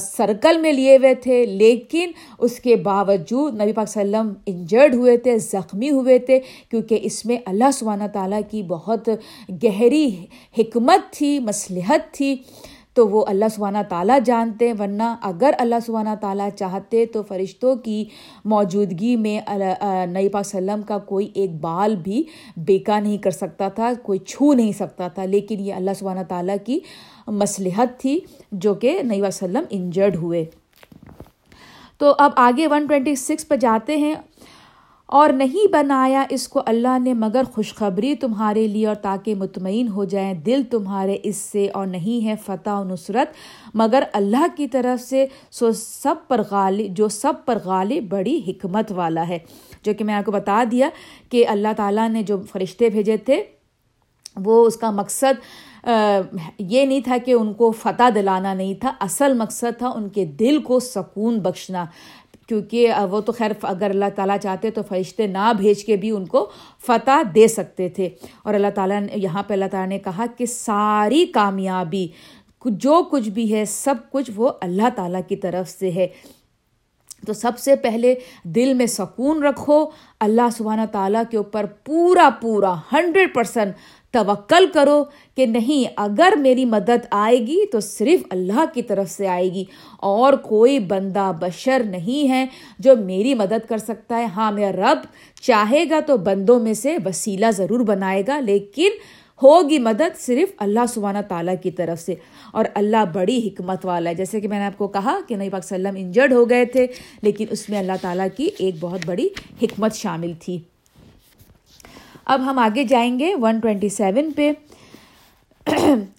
سرکل 0.00 0.58
میں 0.60 0.72
لیے 0.72 0.96
ہوئے 0.96 1.14
تھے، 1.14 1.44
لیکن 1.46 2.10
اس 2.38 2.58
کے 2.60 2.76
باوجود 2.76 3.60
نبی 3.60 3.72
پاک 3.72 3.88
وسلم 3.88 4.32
انجرڈ 4.46 4.94
ہوئے 4.94 5.16
تھے، 5.16 5.38
زخمی 5.38 5.90
ہوئے 5.90 6.18
تھے، 6.18 6.38
کیونکہ 6.70 6.98
اس 7.02 7.24
میں 7.26 7.36
اللہ 7.46 7.70
سبحانہ 7.74 8.04
تعالیٰ 8.12 8.40
کی 8.50 8.62
بہت 8.68 9.08
گہری 9.64 10.08
حکمت 10.58 11.12
تھی، 11.12 11.38
مصلحت 11.40 12.12
تھی۔ 12.14 12.34
تو 12.98 13.08
وہ 13.08 13.24
اللہ 13.28 13.44
سبحانہ 13.54 13.78
تعالیٰ 13.88 14.18
جانتے 14.24 14.66
ہیں، 14.66 14.74
ورنہ 14.78 15.16
اگر 15.22 15.50
اللہ 15.58 15.74
سبحانہ 15.86 16.14
تعالیٰ 16.20 16.50
چاہتے 16.50 17.06
تو 17.06 17.22
فرشتوں 17.22 17.76
کی 17.76 18.04
موجودگی 18.44 19.16
میں 19.16 19.40
نئی 20.06 20.28
پاک 20.28 20.46
وسلم 20.46 20.82
کا 20.82 20.98
کوئی 20.98 21.30
ایک 21.34 21.60
بال 21.60 21.96
بھی 21.96 22.24
بیکا 22.56 23.00
نہیں 23.00 23.18
کر 23.18 23.30
سکتا 23.30 23.68
تھا، 23.68 23.92
کوئی 24.02 24.18
چھو 24.18 24.52
نہیں 24.54 24.72
سکتا 24.72 25.08
تھا۔ 25.08 25.24
لیکن 25.24 25.60
یہ 25.60 25.74
اللہ 25.74 25.90
سبحانہ 25.98 26.20
تعالیٰ 26.28 26.56
کی 26.66 26.80
مصلحت 27.26 28.00
تھی 28.00 28.20
جو 28.52 28.74
کہ 28.74 29.00
نئی 29.02 29.20
وسلم 29.20 29.62
انجرڈ 29.70 30.16
ہوئے۔ 30.16 30.44
تو 31.98 32.14
اب 32.18 32.30
آگے 32.36 32.66
ون 32.66 32.86
ٹوینٹی 32.86 33.14
سکس 33.14 33.48
پہ 33.48 33.56
جاتے 33.56 33.96
ہیں۔ 33.96 34.14
اور 35.08 35.30
نہیں 35.30 35.72
بنایا 35.72 36.24
اس 36.30 36.48
کو 36.48 36.62
اللہ 36.66 36.98
نے، 36.98 37.14
مگر 37.14 37.42
خوشخبری 37.52 38.14
تمہارے 38.14 38.68
لیے 38.68 38.86
اور 38.86 38.94
تاکہ 38.94 39.34
مطمئن 39.34 39.88
ہو 39.88 40.04
جائیں۔ 40.04 40.34
دل 40.34 40.62
تمہارے 40.70 41.16
اس 41.22 41.36
سے 41.36 41.68
اور 41.74 41.86
نہیں 41.86 42.26
ہے 42.26 42.34
فتح 42.46 42.70
و 42.70 42.84
نصرت، 42.84 43.28
مگر 43.74 44.02
اللہ 44.12 44.46
کی 44.56 44.68
طرف 44.68 45.02
سے 45.02 45.26
سو 45.50 45.72
سب 45.72 46.14
پر 46.28 46.42
غالب 46.50 46.96
جو 46.96 47.08
سب 47.08 47.32
پر 47.44 47.58
غالب 47.64 48.04
بڑی 48.08 48.40
حکمت 48.48 48.92
والا 48.92 49.28
ہے۔ 49.28 49.38
جو 49.82 49.92
کہ 49.98 50.04
میں 50.04 50.14
آپ 50.14 50.24
کو 50.24 50.32
بتا 50.32 50.64
دیا 50.70 50.88
کہ 51.28 51.48
اللہ 51.48 51.72
تعالیٰ 51.76 52.08
نے 52.08 52.22
جو 52.22 52.36
فرشتے 52.52 52.88
بھیجے 52.88 53.16
تھے، 53.16 53.42
وہ 54.36 54.66
اس 54.66 54.76
کا 54.76 54.90
مقصد 54.90 55.34
یہ 56.58 56.86
نہیں 56.86 57.00
تھا 57.00 57.16
کہ 57.24 57.32
ان 57.32 57.52
کو 57.54 57.70
فتح 57.70 58.02
دلانا 58.14 58.54
نہیں 58.54 58.74
تھا، 58.74 58.92
اصل 59.00 59.34
مقصد 59.34 59.78
تھا 59.78 59.88
ان 59.88 60.08
کے 60.08 60.24
دل 60.24 60.60
کو 60.62 60.80
سکون 60.80 61.38
بخشنا۔ 61.38 61.84
کیونکہ 62.48 62.92
وہ 63.10 63.20
تو 63.20 63.32
خیر 63.32 63.50
اگر 63.62 63.90
اللہ 63.90 64.04
تعالیٰ 64.14 64.36
چاہتے 64.42 64.70
تو 64.70 64.82
فرشتے 64.88 65.26
نہ 65.26 65.52
بھیج 65.58 65.84
کے 65.84 65.96
بھی 65.96 66.10
ان 66.10 66.26
کو 66.26 66.50
فتح 66.86 67.22
دے 67.34 67.48
سکتے 67.48 67.88
تھے۔ 67.88 68.08
اور 68.42 68.54
اللہ 68.54 68.66
تعالیٰ 68.74 69.00
نے 69.00 69.12
یہاں 69.14 69.42
پہ 69.42 69.54
اللہ 69.54 69.64
تعالیٰ 69.70 69.88
نے 69.88 69.98
کہا 69.98 70.26
کہ 70.38 70.46
ساری 70.46 71.26
کامیابی، 71.26 72.08
جو 72.64 73.02
کچھ 73.10 73.28
بھی 73.28 73.54
ہے، 73.54 73.64
سب 73.64 73.94
کچھ 74.12 74.30
وہ 74.36 74.50
اللہ 74.60 74.88
تعالیٰ 74.96 75.20
کی 75.28 75.36
طرف 75.36 75.70
سے 75.70 75.90
ہے۔ 75.90 76.08
تو 77.26 77.32
سب 77.32 77.58
سے 77.58 77.76
پہلے 77.76 78.14
دل 78.44 78.74
میں 78.74 78.86
سکون 78.86 79.42
رکھو۔ 79.42 79.86
اللہ 80.20 80.48
سبحانہ 80.56 80.82
تعالیٰ 80.92 81.22
کے 81.30 81.36
اوپر 81.36 81.66
پورا 81.84 82.28
پورا 82.40 82.74
ہنڈریڈ 82.92 83.34
پرسنٹ 83.34 83.74
توکل 84.10 84.66
کرو 84.74 85.04
کہ 85.36 85.46
نہیں، 85.46 85.92
اگر 85.96 86.32
میری 86.38 86.64
مدد 86.64 87.06
آئے 87.10 87.38
گی 87.38 87.66
تو 87.66 87.80
صرف 87.80 88.26
اللہ 88.30 88.64
کی 88.74 88.82
طرف 88.82 89.10
سے 89.10 89.28
آئے 89.28 89.48
گی۔ 89.54 89.64
اور 89.98 90.32
کوئی 90.32 90.78
بندہ 90.78 91.32
بشر 91.40 91.82
نہیں 91.86 92.28
ہے 92.30 92.46
جو 92.78 92.96
میری 92.96 93.34
مدد 93.34 93.68
کر 93.68 93.78
سکتا 93.78 94.18
ہے۔ 94.18 94.24
ہاں 94.24 94.52
میرا 94.52 94.70
رب 94.70 94.98
چاہے 95.42 95.84
گا 95.90 96.00
تو 96.06 96.16
بندوں 96.16 96.60
میں 96.60 96.74
سے 96.74 96.96
وسیلہ 97.04 97.46
ضرور 97.50 97.80
بنائے 97.80 98.22
گا، 98.28 98.40
لیکن 98.40 98.88
ہوگی 99.42 99.78
مدد 99.78 100.18
صرف 100.18 100.52
اللہ 100.58 100.80
سبحانہ 100.88 101.18
تعالیٰ 101.28 101.54
کی 101.62 101.70
طرف 101.70 102.00
سے۔ 102.00 102.14
اور 102.52 102.64
اللہ 102.74 103.04
بڑی 103.12 103.48
حکمت 103.48 103.86
والا 103.86 104.10
ہے۔ 104.10 104.14
جیسے 104.14 104.40
کہ 104.40 104.48
میں 104.48 104.58
نے 104.58 104.64
آپ 104.64 104.78
کو 104.78 104.88
کہا 104.88 105.18
کہ 105.28 105.36
نئی 105.36 105.50
پاک 105.50 105.64
وسلم 105.64 105.94
انجرڈ 105.96 106.32
ہو 106.32 106.50
گئے 106.50 106.64
تھے، 106.64 106.86
لیکن 107.22 107.44
اس 107.50 107.70
میں 107.70 107.78
اللہ 107.78 107.92
تعالیٰ 108.00 108.26
کی 108.36 108.48
ایک 108.58 108.74
بہت 108.80 109.00
بڑی 109.06 109.28
حکمت 109.62 109.94
شامل 109.94 110.32
تھی۔ 110.40 110.58
اب 112.28 112.40
ہم 112.44 112.58
آگے 112.58 112.84
جائیں 112.84 113.18
گے 113.18 113.34
ون 113.34 113.58
ٹوینٹی 113.60 113.88
سیون 113.88 114.30
پہ۔ 114.36 114.52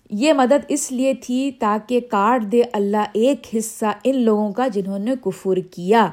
یہ 0.09 0.33
مدد 0.33 0.65
اس 0.67 0.91
لیے 0.91 1.13
تھی 1.13 1.51
تاکہ 1.59 1.99
کاٹ 2.11 2.43
دے 2.51 2.61
اللہ 2.73 3.03
ایک 3.13 3.47
حصہ 3.57 3.85
ان 4.03 4.15
لوگوں 4.15 4.51
کا 4.53 4.67
جنہوں 4.67 4.99
نے 4.99 5.13
کفر 5.23 5.59
کیا۔ 5.71 6.05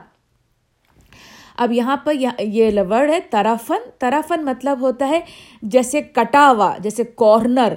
اب 1.56 1.72
یہاں 1.72 1.96
پر 1.96 2.14
یہ 2.38 2.80
ورڈ 2.90 3.10
ہے 3.10 3.20
ترافن۔ 3.30 3.88
ترافن 3.98 4.44
مطلب 4.44 4.80
ہوتا 4.80 5.08
ہے 5.08 5.20
جیسے 5.62 6.02
کٹا 6.12 6.50
ہوا 6.50 6.72
جیسے 6.78 7.04
کارنر۔ 7.16 7.74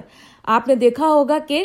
آپ 0.47 0.67
نے 0.67 0.75
دیکھا 0.75 1.07
ہوگا 1.07 1.37
کہ 1.47 1.63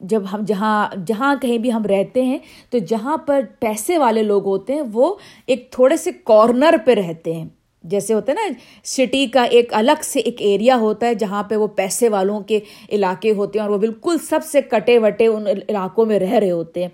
جب 0.00 0.22
ہم 0.32 0.44
جہاں 0.46 0.88
جہاں 1.06 1.34
کہیں 1.42 1.58
بھی 1.58 1.72
ہم 1.72 1.82
رہتے 1.82 2.24
ہیں 2.24 2.38
تو 2.70 2.78
جہاں 2.78 3.16
پر 3.16 3.40
پیسے 3.60 3.98
والے 3.98 4.22
لوگ 4.22 4.46
ہوتے 4.46 4.72
ہیں 4.72 4.82
وہ 4.92 5.14
ایک 5.46 5.70
تھوڑے 5.72 5.96
سے 5.96 6.12
کارنر 6.24 6.76
پہ 6.84 6.94
رہتے 6.94 7.32
ہیں۔ 7.34 7.48
جیسے 7.84 8.14
ہوتا 8.14 8.32
ہے 8.32 8.48
نا 8.48 8.54
سٹی 8.84 9.26
کا 9.26 9.42
ایک 9.42 9.74
الگ 9.74 10.02
سے 10.02 10.20
ایک 10.20 10.36
ایریا 10.38 10.76
ہوتا 10.76 11.06
ہے 11.06 11.14
جہاں 11.14 11.42
پہ 11.42 11.56
وہ 11.56 11.66
پیسے 11.66 12.08
والوں 12.08 12.40
کے 12.40 12.60
علاقے 12.90 13.32
ہوتے 13.32 13.58
ہیں 13.58 13.66
اور 13.66 13.74
وہ 13.74 13.78
بالکل 13.78 14.16
سب 14.28 14.40
سے 14.44 14.60
کٹے 14.62 14.98
وٹے 14.98 15.26
ان 15.26 15.46
علاقوں 15.46 16.06
میں 16.06 16.18
رہ 16.18 16.32
رہے 16.32 16.50
ہوتے 16.50 16.82
ہیں۔ 16.82 16.88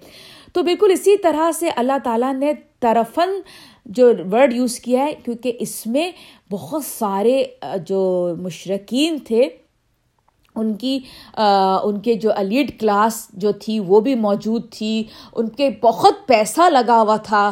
تو 0.52 0.62
بالکل 0.62 0.90
اسی 0.92 1.16
طرح 1.16 1.52
سے 1.52 1.68
اللہ 1.76 1.98
تعالیٰ 2.04 2.34
نے 2.34 2.52
طرفن 2.80 3.30
جو 3.86 4.12
ورڈ 4.32 4.52
یوز 4.52 4.80
کیا 4.80 5.04
ہے، 5.04 5.12
کیونکہ 5.24 5.52
اس 5.60 5.86
میں 5.86 6.10
بہت 6.50 6.84
سارے، 6.84 7.44
جو 7.86 8.34
مشرقین 8.38 9.18
تھے 9.18 9.48
ان 10.58 10.74
کی 10.74 10.98
ان 11.82 11.98
کے 12.00 12.14
جو 12.14 12.30
الیڈ 12.36 12.80
کلاس 12.80 13.28
جو 13.32 13.52
تھی، 13.52 13.80
وہ 13.80 14.00
بھی 14.00 14.14
موجود 14.14 14.62
تھی۔ 14.70 15.02
ان 15.36 15.48
کے 15.48 15.70
بہت 15.82 16.26
پیسہ 16.26 16.68
لگا 16.68 17.00
ہوا 17.00 17.16
تھا 17.16 17.50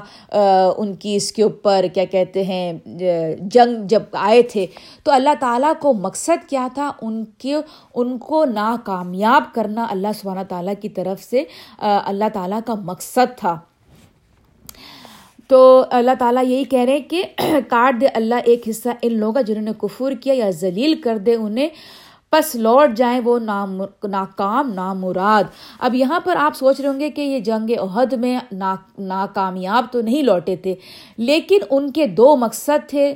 ان 0.77 0.95
کی 0.95 1.17
اس 1.17 1.33
کے 1.33 1.43
اوپر، 1.43 1.87
کیا 1.95 2.05
کہتے 2.05 2.43
ہیں 2.45 2.73
جنگ 3.41 3.87
جب 3.87 4.03
آئے 4.13 4.43
تھے۔ 4.43 4.67
تو 5.05 5.13
اللہ 5.13 5.35
تعالیٰ 5.41 5.73
کو 5.81 5.93
مقصد 5.93 6.49
کیا 6.49 6.69
تھا؟ 6.75 6.91
ان 7.03 7.25
کے، 7.39 7.55
ان 7.95 8.19
کو 8.19 8.45
ناکامیاب 8.45 9.43
کرنا 9.55 9.87
اللہ 9.91 10.09
سبحانہ 10.15 10.45
تعالیٰ 10.49 10.75
کی 10.81 10.89
طرف 10.89 11.23
سے 11.23 11.45
اللہ 11.79 12.29
تعالیٰ 12.33 12.61
کا 12.67 12.75
مقصد 12.75 13.39
تھا۔ 13.39 13.59
تو 15.49 15.85
اللہ 15.91 16.11
تعالیٰ 16.19 16.45
یہی 16.45 16.65
کہہ 16.65 16.81
رہے 16.81 16.93
ہیں 16.93 17.09
کہ 17.11 17.25
کاٹ 17.69 18.01
دے 18.01 18.07
اللہ 18.07 18.35
ایک 18.45 18.69
حصہ 18.69 18.89
ان 19.03 19.19
لوگوں 19.19 19.33
کا 19.33 19.41
جنہوں 19.41 19.63
نے 19.63 19.71
کفر 19.79 20.13
کیا 20.13 20.35
یا 20.37 20.51
ذلیل 20.51 21.01
کر 21.01 21.19
دے 21.19 21.35
انہیں۔ 21.35 21.69
پس 22.33 22.55
لوٹ 22.55 22.97
جائیں 22.97 23.21
وہ 23.25 23.39
ناکام، 23.39 24.73
نامراد۔ 24.75 25.45
اب 25.79 25.95
یہاں 25.95 26.21
پر 26.25 26.37
آپ 26.37 26.57
سوچ 26.57 26.81
رہے 26.81 26.89
ہوں 26.89 27.01
گے 27.01 27.11
کہ 27.11 27.21
یہ 27.21 27.39
جنگ 27.41 27.71
عہد 27.81 28.13
میں 28.13 28.39
ناکامیاب 28.99 29.85
تو 29.93 30.01
نہیں 30.01 30.23
لوٹے 30.23 30.57
تھے، 30.57 30.75
لیکن 31.19 31.59
ان 31.71 31.91
کے 31.93 32.07
دو 32.07 32.37
مقصد 32.37 32.89
تھے۔ 32.89 33.13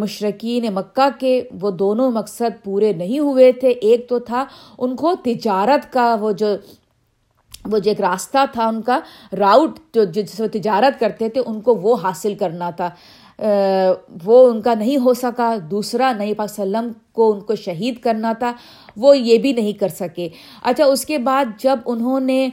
مشرقین 0.00 0.64
مکہ 0.74 1.08
کے 1.18 1.42
وہ 1.60 1.70
دونوں 1.70 2.10
مقصد 2.10 2.62
پورے 2.64 2.92
نہیں 2.92 3.18
ہوئے 3.18 3.52
تھے۔ 3.52 3.68
ایک 3.68 4.08
تو 4.08 4.18
تھا 4.18 4.44
ان 4.78 4.96
کو 4.96 5.14
تجارت 5.24 5.92
کا 5.92 6.14
وہ 6.20 6.32
جو 6.32 6.56
وہ 7.64 7.78
جو 7.78 7.90
ایک 7.90 8.00
راستہ 8.00 8.38
تھا، 8.52 8.66
ان 8.66 8.80
کا 8.82 8.98
راؤٹ 9.38 9.78
جو 9.94 10.04
جس 10.04 10.40
وہ 10.40 10.46
تجارت 10.52 11.00
کرتے 11.00 11.28
تھے، 11.28 11.42
ان 11.46 11.60
کو 11.60 11.74
وہ 11.74 11.96
حاصل 12.02 12.34
کرنا 12.34 12.70
تھا۔ 12.70 12.90
وہ 14.24 14.36
ان 14.50 14.60
کا 14.62 14.74
نہیں 14.74 14.96
ہو 14.96 15.14
سکا۔ 15.14 15.54
دوسرا 15.70 16.12
نئی 16.18 16.34
پاک 16.34 16.50
وسلم 16.50 16.90
کو 17.16 17.30
ان 17.32 17.40
کو 17.40 17.54
شہید 17.56 17.98
کرنا 18.00 18.32
تھا، 18.32 18.52
وہ 18.96 19.16
یہ 19.18 19.38
بھی 19.38 19.52
نہیں 19.52 19.72
کر 19.72 19.88
سکے۔ 19.88 20.28
اچھا 20.62 20.84
اس 20.84 21.04
کے 21.04 21.18
بعد 21.18 21.44
جب 21.58 21.78
انہوں 21.86 22.20
نے 22.20 22.48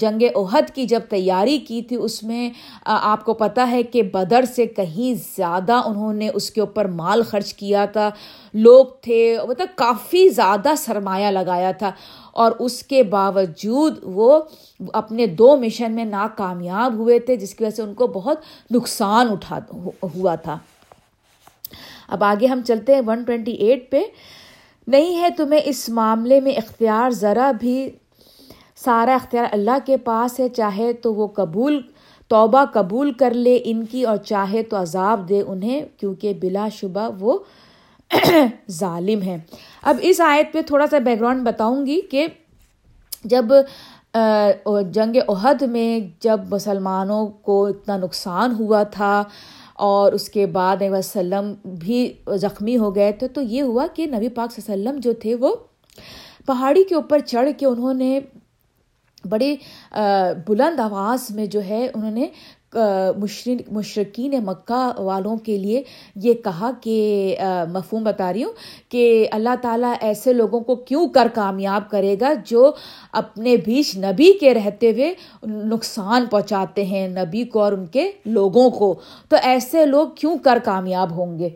جنگ 0.00 0.22
عہد 0.36 0.70
کی 0.74 0.84
جب 0.84 1.00
تیاری 1.08 1.58
کی 1.58 1.82
تھی، 1.82 1.96
اس 1.96 2.22
میں 2.22 2.50
آپ 2.84 3.24
کو 3.24 3.34
پتہ 3.34 3.60
ہے 3.70 3.82
کہ 3.82 4.02
بدر 4.02 4.44
سے 4.54 4.66
کہیں 4.66 5.14
زیادہ 5.36 5.80
انہوں 5.84 6.12
نے 6.12 6.28
اس 6.34 6.50
کے 6.50 6.60
اوپر 6.60 6.84
مال 6.84 7.22
خرچ 7.22 7.54
کیا 7.54 7.84
تھا۔ 7.84 8.10
لوگ 8.54 8.86
تھے 9.00 9.36
مطلب 9.48 9.68
کافی 9.74 10.28
زیادہ 10.28 10.72
سرمایہ 10.76 11.30
لگایا 11.30 11.72
تھا۔ 11.72 11.90
اور 12.32 12.52
اس 12.58 12.82
کے 12.82 13.02
باوجود 13.02 13.98
وہ 14.02 14.40
اپنے 14.92 15.26
دو 15.26 15.56
مشن 15.56 15.92
میں 15.92 16.04
ناکامیاب 16.04 16.94
ہوئے 16.94 17.18
تھے، 17.18 17.36
جس 17.36 17.54
کی 17.54 17.64
وجہ 17.64 17.74
سے 17.76 17.82
ان 17.82 17.94
کو 17.94 18.06
بہت 18.06 18.38
نقصان 18.70 19.30
اٹھا 19.30 19.58
ہوا 20.02 20.34
تھا۔ 20.34 20.58
اب 22.08 22.24
آگے 22.24 22.46
ہم 22.46 22.60
چلتے 22.66 22.94
ہیں 22.94 23.00
ون 23.06 23.22
ٹوینٹی 23.22 23.52
ایٹ 23.52 23.90
پہ۔ 23.90 24.00
نہیں 24.86 25.20
ہے 25.20 25.28
تمہیں 25.36 25.60
اس 25.64 25.88
معاملے 25.88 26.40
میں 26.40 26.52
اختیار، 26.52 27.10
ذرا 27.10 27.50
بھی 27.60 27.90
سارا 28.76 29.14
اختیار 29.14 29.44
اللہ 29.52 29.78
کے 29.84 29.96
پاس 29.96 30.40
ہے۔ 30.40 30.48
چاہے 30.48 30.92
تو 30.92 31.14
وہ 31.14 31.26
قبول، 31.26 31.80
توبہ 32.28 32.64
قبول 32.72 33.12
کر 33.12 33.34
لے 33.34 33.58
ان 33.64 33.84
کی 33.86 34.02
اور 34.04 34.16
چاہے 34.16 34.62
تو 34.62 34.76
عذاب 34.76 35.28
دے 35.28 35.42
انہیں، 35.46 35.80
کیونکہ 35.96 36.34
بلا 36.34 36.68
شبہ 36.68 37.08
وہ 37.20 37.38
ظالم 38.70 39.22
ہیں۔ 39.22 39.38
اب 39.82 39.96
اس 40.00 40.20
آیت 40.20 40.52
پہ 40.52 40.62
تھوڑا 40.62 40.86
سا 40.90 40.98
بیک 40.98 41.20
گراؤنڈ 41.20 41.46
بتاؤں 41.46 41.86
گی 41.86 42.00
کہ 42.00 42.26
جب 43.24 43.44
جنگ 44.90 45.16
عہد 45.28 45.62
میں 45.62 46.00
جب 46.20 46.40
مسلمانوں 46.50 47.26
کو 47.26 47.66
اتنا 47.66 47.96
نقصان 47.96 48.54
ہوا 48.58 48.82
تھا 48.82 49.24
اور 49.86 50.12
اس 50.12 50.28
کے 50.28 50.46
بعد 50.46 50.76
علیہ 50.76 50.90
وسلم 50.90 51.52
بھی 51.80 52.00
زخمی 52.40 52.76
ہو 52.76 52.94
گئے 52.94 53.12
تھے، 53.12 53.28
تو 53.28 53.40
یہ 53.42 53.62
ہوا 53.62 53.86
کہ 53.94 54.06
نبی 54.06 54.28
پاک 54.28 54.52
صلی 54.52 54.62
اللہ 54.62 54.72
علیہ 54.72 54.88
وسلم 54.88 55.00
جو 55.04 55.12
تھے 55.20 55.34
وہ 55.40 55.54
پہاڑی 56.46 56.84
کے 56.88 56.94
اوپر 56.94 57.18
چڑھ 57.26 57.48
کے 57.58 57.66
انہوں 57.66 57.94
نے 57.94 58.18
بڑے 59.24 59.54
بلند 60.46 60.80
آواز 60.80 61.30
میں 61.34 61.46
جو 61.46 61.62
ہے 61.64 61.86
انہوں 61.94 62.10
نے 62.10 62.26
مشرقین 63.72 64.34
مکہ 64.44 65.00
والوں 65.00 65.36
کے 65.36 65.56
لیے 65.58 65.82
یہ 66.14 66.34
کہا 66.34 66.70
کہ 66.80 67.36
مفہوم 67.72 68.04
بتا 68.04 68.32
رہی 68.32 68.44
ہوں 68.44 68.52
کہ 68.88 69.28
اللہ 69.32 69.54
تعالیٰ 69.62 69.94
ایسے 70.00 70.32
لوگوں 70.32 70.60
کو 70.60 70.76
کیوں 70.76 71.08
کر 71.08 71.28
کامیاب 71.34 71.90
کرے 71.90 72.16
گا 72.20 72.32
جو 72.46 72.72
اپنے 73.12 73.56
بیچ 73.56 73.96
نبی 73.96 74.32
کے 74.32 74.54
رہتے 74.54 74.90
ہوئے 74.90 75.14
نقصان 75.46 76.26
پہنچاتے 76.26 76.84
ہیں 76.84 77.08
نبی 77.08 77.44
کو 77.44 77.60
اور 77.60 77.72
ان 77.72 77.86
کے 77.86 78.10
لوگوں 78.26 78.70
کو۔ 78.70 78.94
تو 79.28 79.36
ایسے 79.42 79.86
لوگ 79.86 80.08
کیوں 80.08 80.36
کر 80.38 80.58
کامیاب 80.64 81.10
ہوں 81.10 81.38
گے؟ 81.38 81.48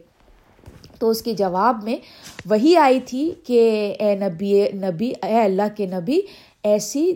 تو 0.99 1.11
اس 1.11 1.23
کے 1.23 1.33
جواب 1.33 1.85
میں 1.85 1.97
وہی 2.51 2.77
آئی 2.77 3.01
تھی 3.01 3.33
کہ 3.47 3.95
اے 3.99 4.17
نبی 4.17 4.71
نبی، 4.73 5.13
اے 5.23 5.43
اللہ 5.43 5.77
کے 5.77 5.87
نبی، 5.87 6.21
ایسی 6.63 7.13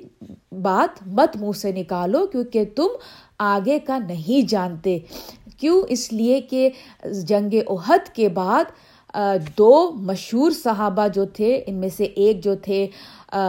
بات 0.53 1.07
مت 1.07 1.37
منہ 1.37 1.53
سے 1.53 1.73
نکالو 1.73 2.27
کیونکہ 2.27 2.65
تم 2.77 2.87
آگے 3.39 3.79
کا 3.79 3.99
نہیں 3.99 4.49
جانتے۔ 4.49 4.99
کیوں؟ 5.59 5.83
اس 5.89 6.13
لیے 6.13 6.41
کہ 6.41 6.69
جنگ 7.29 7.55
عہد 7.69 8.15
کے 8.15 8.29
بعد 8.29 8.65
دو 9.59 9.91
مشہور 9.95 10.51
صحابہ 10.51 11.07
جو 11.15 11.25
تھے، 11.25 11.63
ان 11.67 11.75
میں 11.75 11.89
سے 11.97 12.05
ایک 12.05 12.43
جو 12.45 12.55
تھے 12.55 12.87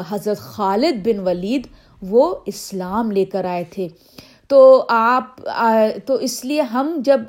حضرت 0.10 0.38
خالد 0.38 1.08
بن 1.08 1.20
ولید، 1.20 1.68
وہ 2.02 2.36
اسلام 2.46 3.12
لے 3.12 3.26
کر 3.26 3.46
آئے 3.46 3.64
تھے۔ 3.70 3.88
تو 4.48 4.86
آپ 4.90 5.36
تو 6.06 6.14
اس 6.14 6.44
لیے 6.46 6.62
ہم 6.62 7.02
جب 7.06 7.22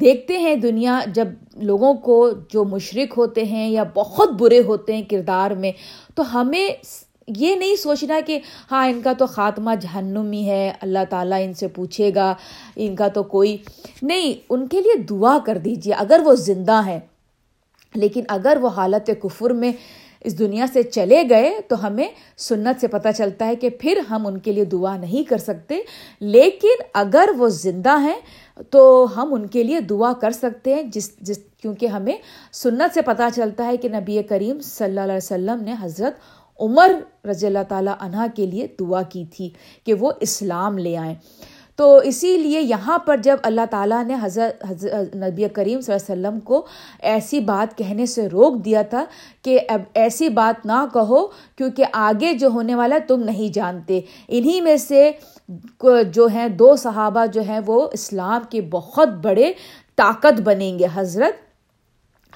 دیکھتے 0.00 0.38
ہیں 0.38 0.54
دنیا، 0.56 1.00
جب 1.06 1.28
لوگوں 1.62 1.94
کو 1.94 2.30
جو 2.50 2.64
مشرق 2.64 3.16
ہوتے 3.18 3.44
ہیں 3.44 3.68
یا 3.70 3.84
بہت 3.94 4.32
برے 4.32 4.60
ہوتے 4.66 4.96
ہیں 4.96 5.02
کردار 5.02 5.50
میں، 5.50 5.72
تو 6.14 6.40
ہمیں 6.40 6.68
یہ 7.26 7.54
نہیں 7.54 7.76
سوچنا 7.76 8.20
کہ 8.26 8.40
ہاں 8.70 8.88
ان 8.88 9.00
کا 9.04 9.12
تو 9.12 9.26
خاتمہ 9.26 9.70
جہنمی 9.80 10.46
ہے، 10.46 10.72
اللہ 10.80 10.98
تعالیٰ 11.10 11.38
ان 11.44 11.54
سے 11.54 11.68
پوچھے 11.68 12.10
گا، 12.14 12.34
ان 12.76 12.96
کا 12.96 13.08
تو 13.08 13.22
کوئی 13.22 13.56
نہیں، 14.02 14.32
ان 14.50 14.68
کے 14.68 14.80
لیے 14.80 14.98
دعا 14.98 15.38
کر 15.46 15.58
دیجیے 15.58 15.94
اگر 15.94 16.20
وہ 16.24 16.34
زندہ 16.34 16.80
ہیں۔ 16.86 17.00
لیکن 17.94 18.22
اگر 18.28 18.58
وہ 18.60 18.68
حالت 18.68 19.10
کفر 19.22 19.50
میں 19.50 19.72
اس 20.20 20.38
دنیا 20.38 20.66
سے 20.72 20.82
چلے 20.82 21.22
گئے، 21.30 21.60
تو 21.68 21.86
ہمیں 21.86 22.08
سنت 22.38 22.80
سے 22.80 22.86
پتہ 22.88 23.08
چلتا 23.16 23.46
ہے 23.46 23.56
کہ 23.56 23.70
پھر 23.70 24.00
ہم 24.10 24.26
ان 24.26 24.38
کے 24.38 24.52
لیے 24.52 24.64
دعا 24.64 24.96
نہیں 24.96 25.28
کر 25.28 25.38
سکتے۔ 25.38 25.74
لیکن 26.20 26.82
اگر 26.94 27.28
وہ 27.38 27.48
زندہ 27.48 28.00
ہیں، 28.00 28.20
تو 28.70 29.06
ہم 29.16 29.34
ان 29.34 29.46
کے 29.46 29.62
لیے 29.62 29.80
دعا 29.80 30.12
کر 30.12 30.30
سکتے 30.30 30.74
ہیں، 30.74 30.82
جس 30.82 31.18
جس، 31.18 31.38
کیونکہ 31.62 31.86
ہمیں 31.86 32.16
سنت 32.52 32.94
سے 32.94 33.02
پتہ 33.02 33.22
چلتا 33.34 33.66
ہے 33.66 33.76
کہ 33.76 33.88
نبی 33.88 34.22
کریم 34.22 34.60
صلی 34.60 34.86
اللہ 34.86 35.00
علیہ 35.00 35.16
وسلم 35.16 35.62
نے 35.64 35.74
حضرت 35.80 36.41
عمر 36.60 36.92
رضی 37.28 37.46
اللہ 37.46 37.62
تعالیٰ 37.68 37.94
عنہ 38.00 38.26
کے 38.34 38.46
لیے 38.46 38.66
دعا 38.80 39.02
کی 39.02 39.24
تھی 39.24 39.50
کہ 39.84 39.94
وہ 39.94 40.12
اسلام 40.20 40.78
لے 40.78 40.96
آئیں۔ 40.96 41.14
تو 41.76 41.96
اسی 41.96 42.36
لیے 42.36 42.60
یہاں 42.60 42.98
پر 42.98 43.16
جب 43.16 43.36
اللہ 43.42 43.60
تعالیٰ 43.70 44.04
نے 44.04 44.16
حضرت 44.22 44.64
حضرت 44.70 45.16
نبی 45.16 45.48
کریم 45.48 45.80
صلی 45.80 45.94
اللہ 45.94 46.12
علیہ 46.12 46.28
وسلم 46.28 46.40
کو 46.40 46.66
ایسی 47.00 47.40
بات 47.40 47.78
کہنے 47.78 48.06
سے 48.06 48.28
روک 48.28 48.64
دیا 48.64 48.82
تھا 48.82 49.04
کہ 49.42 49.58
اب 49.68 49.80
ایسی 49.94 50.28
بات 50.28 50.66
نہ 50.66 50.84
کہو 50.92 51.26
کیونکہ 51.56 51.84
آگے 51.92 52.32
جو 52.32 52.48
ہونے 52.48 52.74
والا 52.74 52.98
تم 53.08 53.20
نہیں 53.20 53.54
جانتے۔ 53.54 54.00
انہی 54.28 54.60
میں 54.60 54.76
سے 54.76 55.10
جو 56.14 56.26
ہیں 56.26 56.48
دو 56.48 56.76
صحابہ 56.76 57.26
جو 57.26 57.40
ہیں 57.40 57.60
وہ 57.66 57.88
اسلام 57.92 58.40
کے 58.50 58.60
بہت 58.60 59.08
بڑے 59.08 59.52
طاقت 59.96 60.40
بنیں 60.40 60.78
گے۔ 60.78 60.86
حضرت 60.94 61.51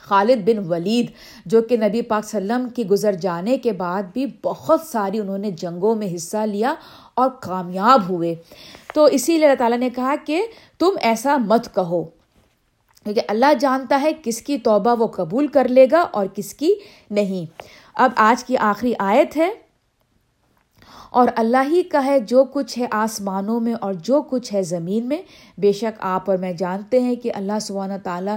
خالد 0.06 0.42
بن 0.46 0.58
ولید، 0.68 1.10
جو 1.46 1.62
کہ 1.62 1.76
نبی 1.76 2.02
پاک 2.02 2.24
وسلم 2.24 2.68
کی 2.68 2.86
گزر 2.88 3.12
جانے 3.20 3.56
کے 3.58 3.72
بعد 3.74 4.02
بھی 4.12 4.26
بہت 4.44 4.80
ساری 4.82 5.18
انہوں 5.18 5.38
نے 5.38 5.50
جنگوں 5.58 5.94
میں 5.94 6.14
حصہ 6.14 6.44
لیا 6.46 6.74
اور 7.14 7.30
کامیاب 7.40 8.08
ہوئے۔ 8.08 8.34
تو 8.94 9.04
اسی 9.04 9.36
لیے 9.36 9.46
اللہ 9.46 9.58
تعالیٰ 9.58 9.78
نے 9.78 9.90
کہا 9.90 10.14
کہ 10.26 10.42
تم 10.78 10.96
ایسا 11.02 11.36
مت 11.38 11.74
کہو، 11.74 12.02
کیونکہ 13.06 13.20
اللہ 13.28 13.52
جانتا 13.60 14.00
ہے 14.00 14.12
کس 14.22 14.40
کی 14.42 14.58
توبہ 14.58 14.94
وہ 14.98 15.06
قبول 15.06 15.46
کر 15.46 15.68
لے 15.68 15.86
گا 15.92 16.00
اور 16.12 16.26
کس 16.34 16.54
کی 16.54 16.74
نہیں۔ 17.10 17.44
اب 17.94 18.12
آج 18.16 18.44
کی 18.44 18.56
آخری 18.56 18.92
آیت 18.98 19.36
ہے، 19.36 19.50
اور 21.10 21.28
اللہ 21.36 21.68
ہی 21.68 21.82
کا 21.82 22.04
ہے 22.04 22.18
جو 22.20 22.44
کچھ 22.44 22.78
ہے 22.78 22.86
آسمانوں 22.92 23.58
میں 23.60 23.74
اور 23.80 23.92
جو 24.02 24.20
کچھ 24.22 24.52
ہے 24.54 24.62
زمین 24.62 25.08
میں۔ 25.08 25.20
بے 25.58 25.72
شک 25.72 26.00
آپ 26.00 26.30
اور 26.30 26.38
میں 26.38 26.52
جانتے 26.52 27.00
ہیں 27.00 27.14
کہ 27.14 27.32
اللہ 27.34 27.58
سبحانہ 27.60 27.94
تعالیٰ 28.02 28.36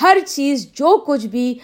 ہر 0.00 0.16
چیز 0.26 0.72
جو 0.72 0.96
کچھ 1.06 1.26
بھی 1.26 1.58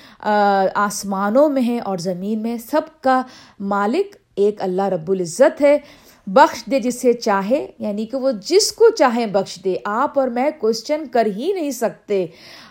آسمانوں 0.75 1.49
میں 1.49 1.63
ہے 1.63 1.81
اور 1.81 1.99
زمین 1.99 2.43
میں، 2.43 2.57
سب 2.59 2.81
کا 3.01 3.23
مالک 3.61 4.17
ایک 4.37 4.63
اللہ 4.63 4.83
رب 4.83 5.11
العزت 5.11 5.61
ہے۔ 5.61 5.79
بخش 6.27 6.65
دے 6.71 6.81
جسے 6.81 7.13
چاہے 7.13 7.67
یعنی 7.79 8.07
کہ 8.07 8.17
وہ 8.17 8.31
جس 8.43 8.73
کو 8.73 8.91
چاہے 8.91 9.27
بخش 9.27 9.59
دے۔ 9.65 9.75
آپ 9.85 10.19
اور 10.19 10.29
میں 10.29 10.51
کوشچن 10.59 11.07
کر 11.13 11.27
ہی 11.27 11.53
نہیں 11.53 11.71
سکتے۔ 11.71 12.27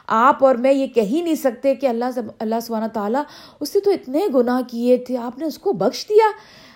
آپ 0.08 0.46
اور 0.46 0.56
میں 0.56 0.74
یہ 0.74 0.88
کہہ 0.88 1.02
ہی 1.02 1.22
نہیں 1.22 1.36
سکتے 1.36 1.76
کہ 1.76 1.88
اللہ 1.88 2.06
سب، 2.16 2.22
اللہ 2.40 2.60
سبحانہ 2.62 2.86
تعالیٰ 2.86 3.24
اس 3.60 3.76
نے 3.76 3.82
تو 3.82 3.92
اتنے 3.92 4.20
گناہ 4.34 4.62
کیے 4.68 4.98
تھے۔ 4.98 5.18
آپ 5.18 5.40
نے 5.40 5.46
اس 5.46 5.58
کو 5.58 5.74
بخش 5.74 6.06
دیا؟ 6.10 6.32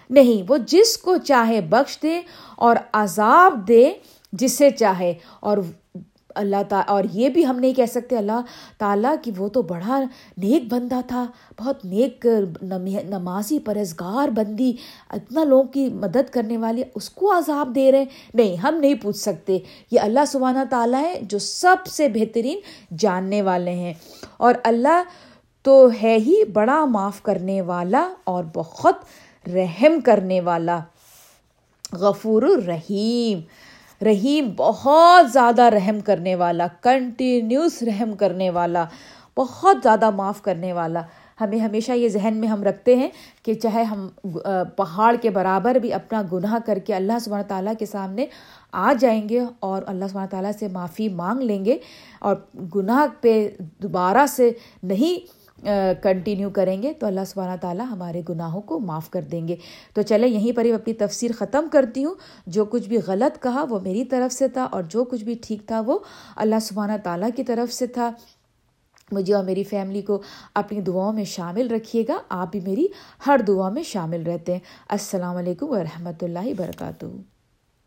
نہیں، 0.09 0.45
وہ 0.51 0.57
جس 0.57 0.97
کو 0.97 1.17
چاہے 1.17 1.61
بخش 1.61 1.99
دے 2.03 2.21
اور 2.55 2.75
عذاب 2.93 3.67
دے 3.67 3.93
جسے 4.33 4.69
چاہے۔ 4.69 5.13
اور 5.39 5.57
اللہ 6.35 6.55
تعالیٰ 6.69 6.95
اور 6.95 7.03
یہ 7.13 7.29
بھی 7.29 7.45
ہم 7.45 7.59
نہیں 7.59 7.73
کہہ 7.73 7.85
سکتے 7.85 8.17
اللہ 8.17 8.41
تعالیٰ 8.77 9.15
کہ 9.23 9.31
وہ 9.37 9.47
تو 9.47 9.61
بڑا 9.61 10.01
نیک 10.37 10.73
بندہ 10.73 10.99
تھا، 11.07 11.25
بہت 11.59 11.85
نیک 11.85 12.25
نمازی 13.03 13.59
پرہزگار 13.59 14.27
بندی، 14.27 14.73
اتنا 15.09 15.43
لوگوں 15.43 15.63
کی 15.63 15.89
مدد 15.89 16.29
کرنے 16.31 16.57
والی، 16.57 16.83
اس 16.95 17.09
کو 17.09 17.37
عذاب 17.37 17.75
دے 17.75 17.91
رہے 17.91 17.97
ہیں۔ 17.97 18.05
نہیں، 18.33 18.55
ہم 18.55 18.75
نہیں 18.75 18.93
پوچھ 18.93 19.17
سکتے۔ 19.17 19.57
یہ 19.91 19.99
اللہ 19.99 20.19
سبحانہ 20.27 20.59
تعالیٰ 20.69 21.01
ہے 21.01 21.19
جو 21.21 21.39
سب 21.39 21.75
سے 21.87 22.09
بہترین 22.09 22.59
جاننے 22.97 23.41
والے 23.41 23.71
ہیں۔ 23.71 23.93
اور 24.37 24.53
اللہ 24.63 25.03
تو 25.61 25.89
ہے 26.03 26.17
ہی 26.19 26.43
بڑا 26.53 26.85
معاف 26.85 27.21
کرنے 27.21 27.61
والا 27.61 28.09
اور 28.23 28.43
بہت 28.53 28.95
رحم 29.49 30.01
کرنے 30.05 30.41
والا۔ 30.41 30.79
غفور 31.93 32.43
الرحیم۔ 32.43 33.41
رحیم 34.05 34.49
بہت 34.57 35.31
زیادہ 35.31 35.61
رحم 35.61 35.99
کرنے 35.99 36.35
والا 36.35 36.67
کنٹینیوس 36.81 37.83
رحم 37.83 38.13
کرنے 38.13 38.49
والا، 38.49 38.85
بہت 39.37 39.77
زیادہ 39.83 40.09
معاف 40.09 40.41
کرنے 40.41 40.73
والا۔ 40.73 41.01
ہمیں 41.41 41.59
ہمیشہ 41.59 41.91
یہ 41.91 42.09
ذہن 42.09 42.33
میں 42.37 42.47
ہم 42.47 42.63
رکھتے 42.63 42.95
ہیں 42.95 43.07
کہ 43.43 43.53
چاہے 43.53 43.83
ہم 43.83 44.07
پہاڑ 44.75 45.15
کے 45.21 45.29
برابر 45.29 45.75
بھی 45.75 45.93
اپنا 45.93 46.21
گناہ 46.31 46.57
کر 46.65 46.79
کے 46.79 46.93
اللہ 46.93 47.19
سبحانہ 47.21 47.47
تعالیٰ 47.47 47.73
کے 47.79 47.85
سامنے 47.85 48.25
آ 48.73 48.93
جائیں 48.99 49.29
گے 49.29 49.39
اور 49.59 49.81
اللہ 49.87 50.05
سبحانہ 50.11 50.29
تعالیٰ 50.29 50.51
سے 50.59 50.67
معافی 50.67 51.09
مانگ 51.09 51.41
لیں 51.41 51.65
گے 51.65 51.77
اور 52.19 52.35
گناہ 52.75 53.05
پہ 53.21 53.49
دوبارہ 53.59 54.25
سے 54.25 54.51
نہیں 54.83 55.42
کنٹینیو 56.03 56.49
کریں 56.49 56.83
گے 56.83 56.93
تو 56.93 57.07
اللہ 57.07 57.25
سبحانہ 57.27 57.57
تعالیٰ 57.61 57.85
ہمارے 57.89 58.21
گناہوں 58.29 58.61
کو 58.61 58.79
معاف 58.79 59.09
کر 59.09 59.21
دیں 59.21 59.47
گے۔ 59.47 59.55
تو 59.93 60.01
چلے 60.01 60.27
یہیں 60.27 60.51
پر 60.51 60.65
ہی 60.65 60.71
اپنی 60.73 60.93
تفسیر 60.93 61.31
ختم 61.39 61.67
کرتی 61.71 62.05
ہوں۔ 62.05 62.15
جو 62.47 62.65
کچھ 62.65 62.87
بھی 62.87 62.97
غلط 63.07 63.43
کہا 63.43 63.65
وہ 63.69 63.79
میری 63.79 64.05
طرف 64.05 64.33
سے 64.33 64.47
تھا 64.47 64.63
اور 64.63 64.83
جو 64.83 65.03
کچھ 65.03 65.23
بھی 65.23 65.35
ٹھیک 65.41 65.67
تھا 65.67 65.79
وہ 65.79 65.99
اللہ 66.35 66.59
سبحانہ 66.61 66.97
تعالیٰ 67.03 67.29
کی 67.35 67.43
طرف 67.43 67.73
سے 67.73 67.87
تھا۔ 67.87 68.11
مجھے 69.11 69.33
اور 69.33 69.43
میری 69.43 69.63
فیملی 69.63 70.01
کو 70.01 70.21
اپنی 70.55 70.81
دعاؤں 70.81 71.13
میں 71.13 71.23
شامل 71.23 71.71
رکھیے 71.71 72.03
گا۔ 72.07 72.17
آپ 72.29 72.51
بھی 72.51 72.59
میری 72.59 72.87
ہر 73.27 73.39
دعا 73.47 73.69
میں 73.69 73.83
شامل 73.83 74.23
رہتے 74.23 74.51
ہیں۔ 74.53 74.59
السلام 74.89 75.35
علیکم 75.35 75.69
ورحمۃ 75.69 76.19
اللہ 76.21 76.45
وبرکاتہ۔ 76.45 77.05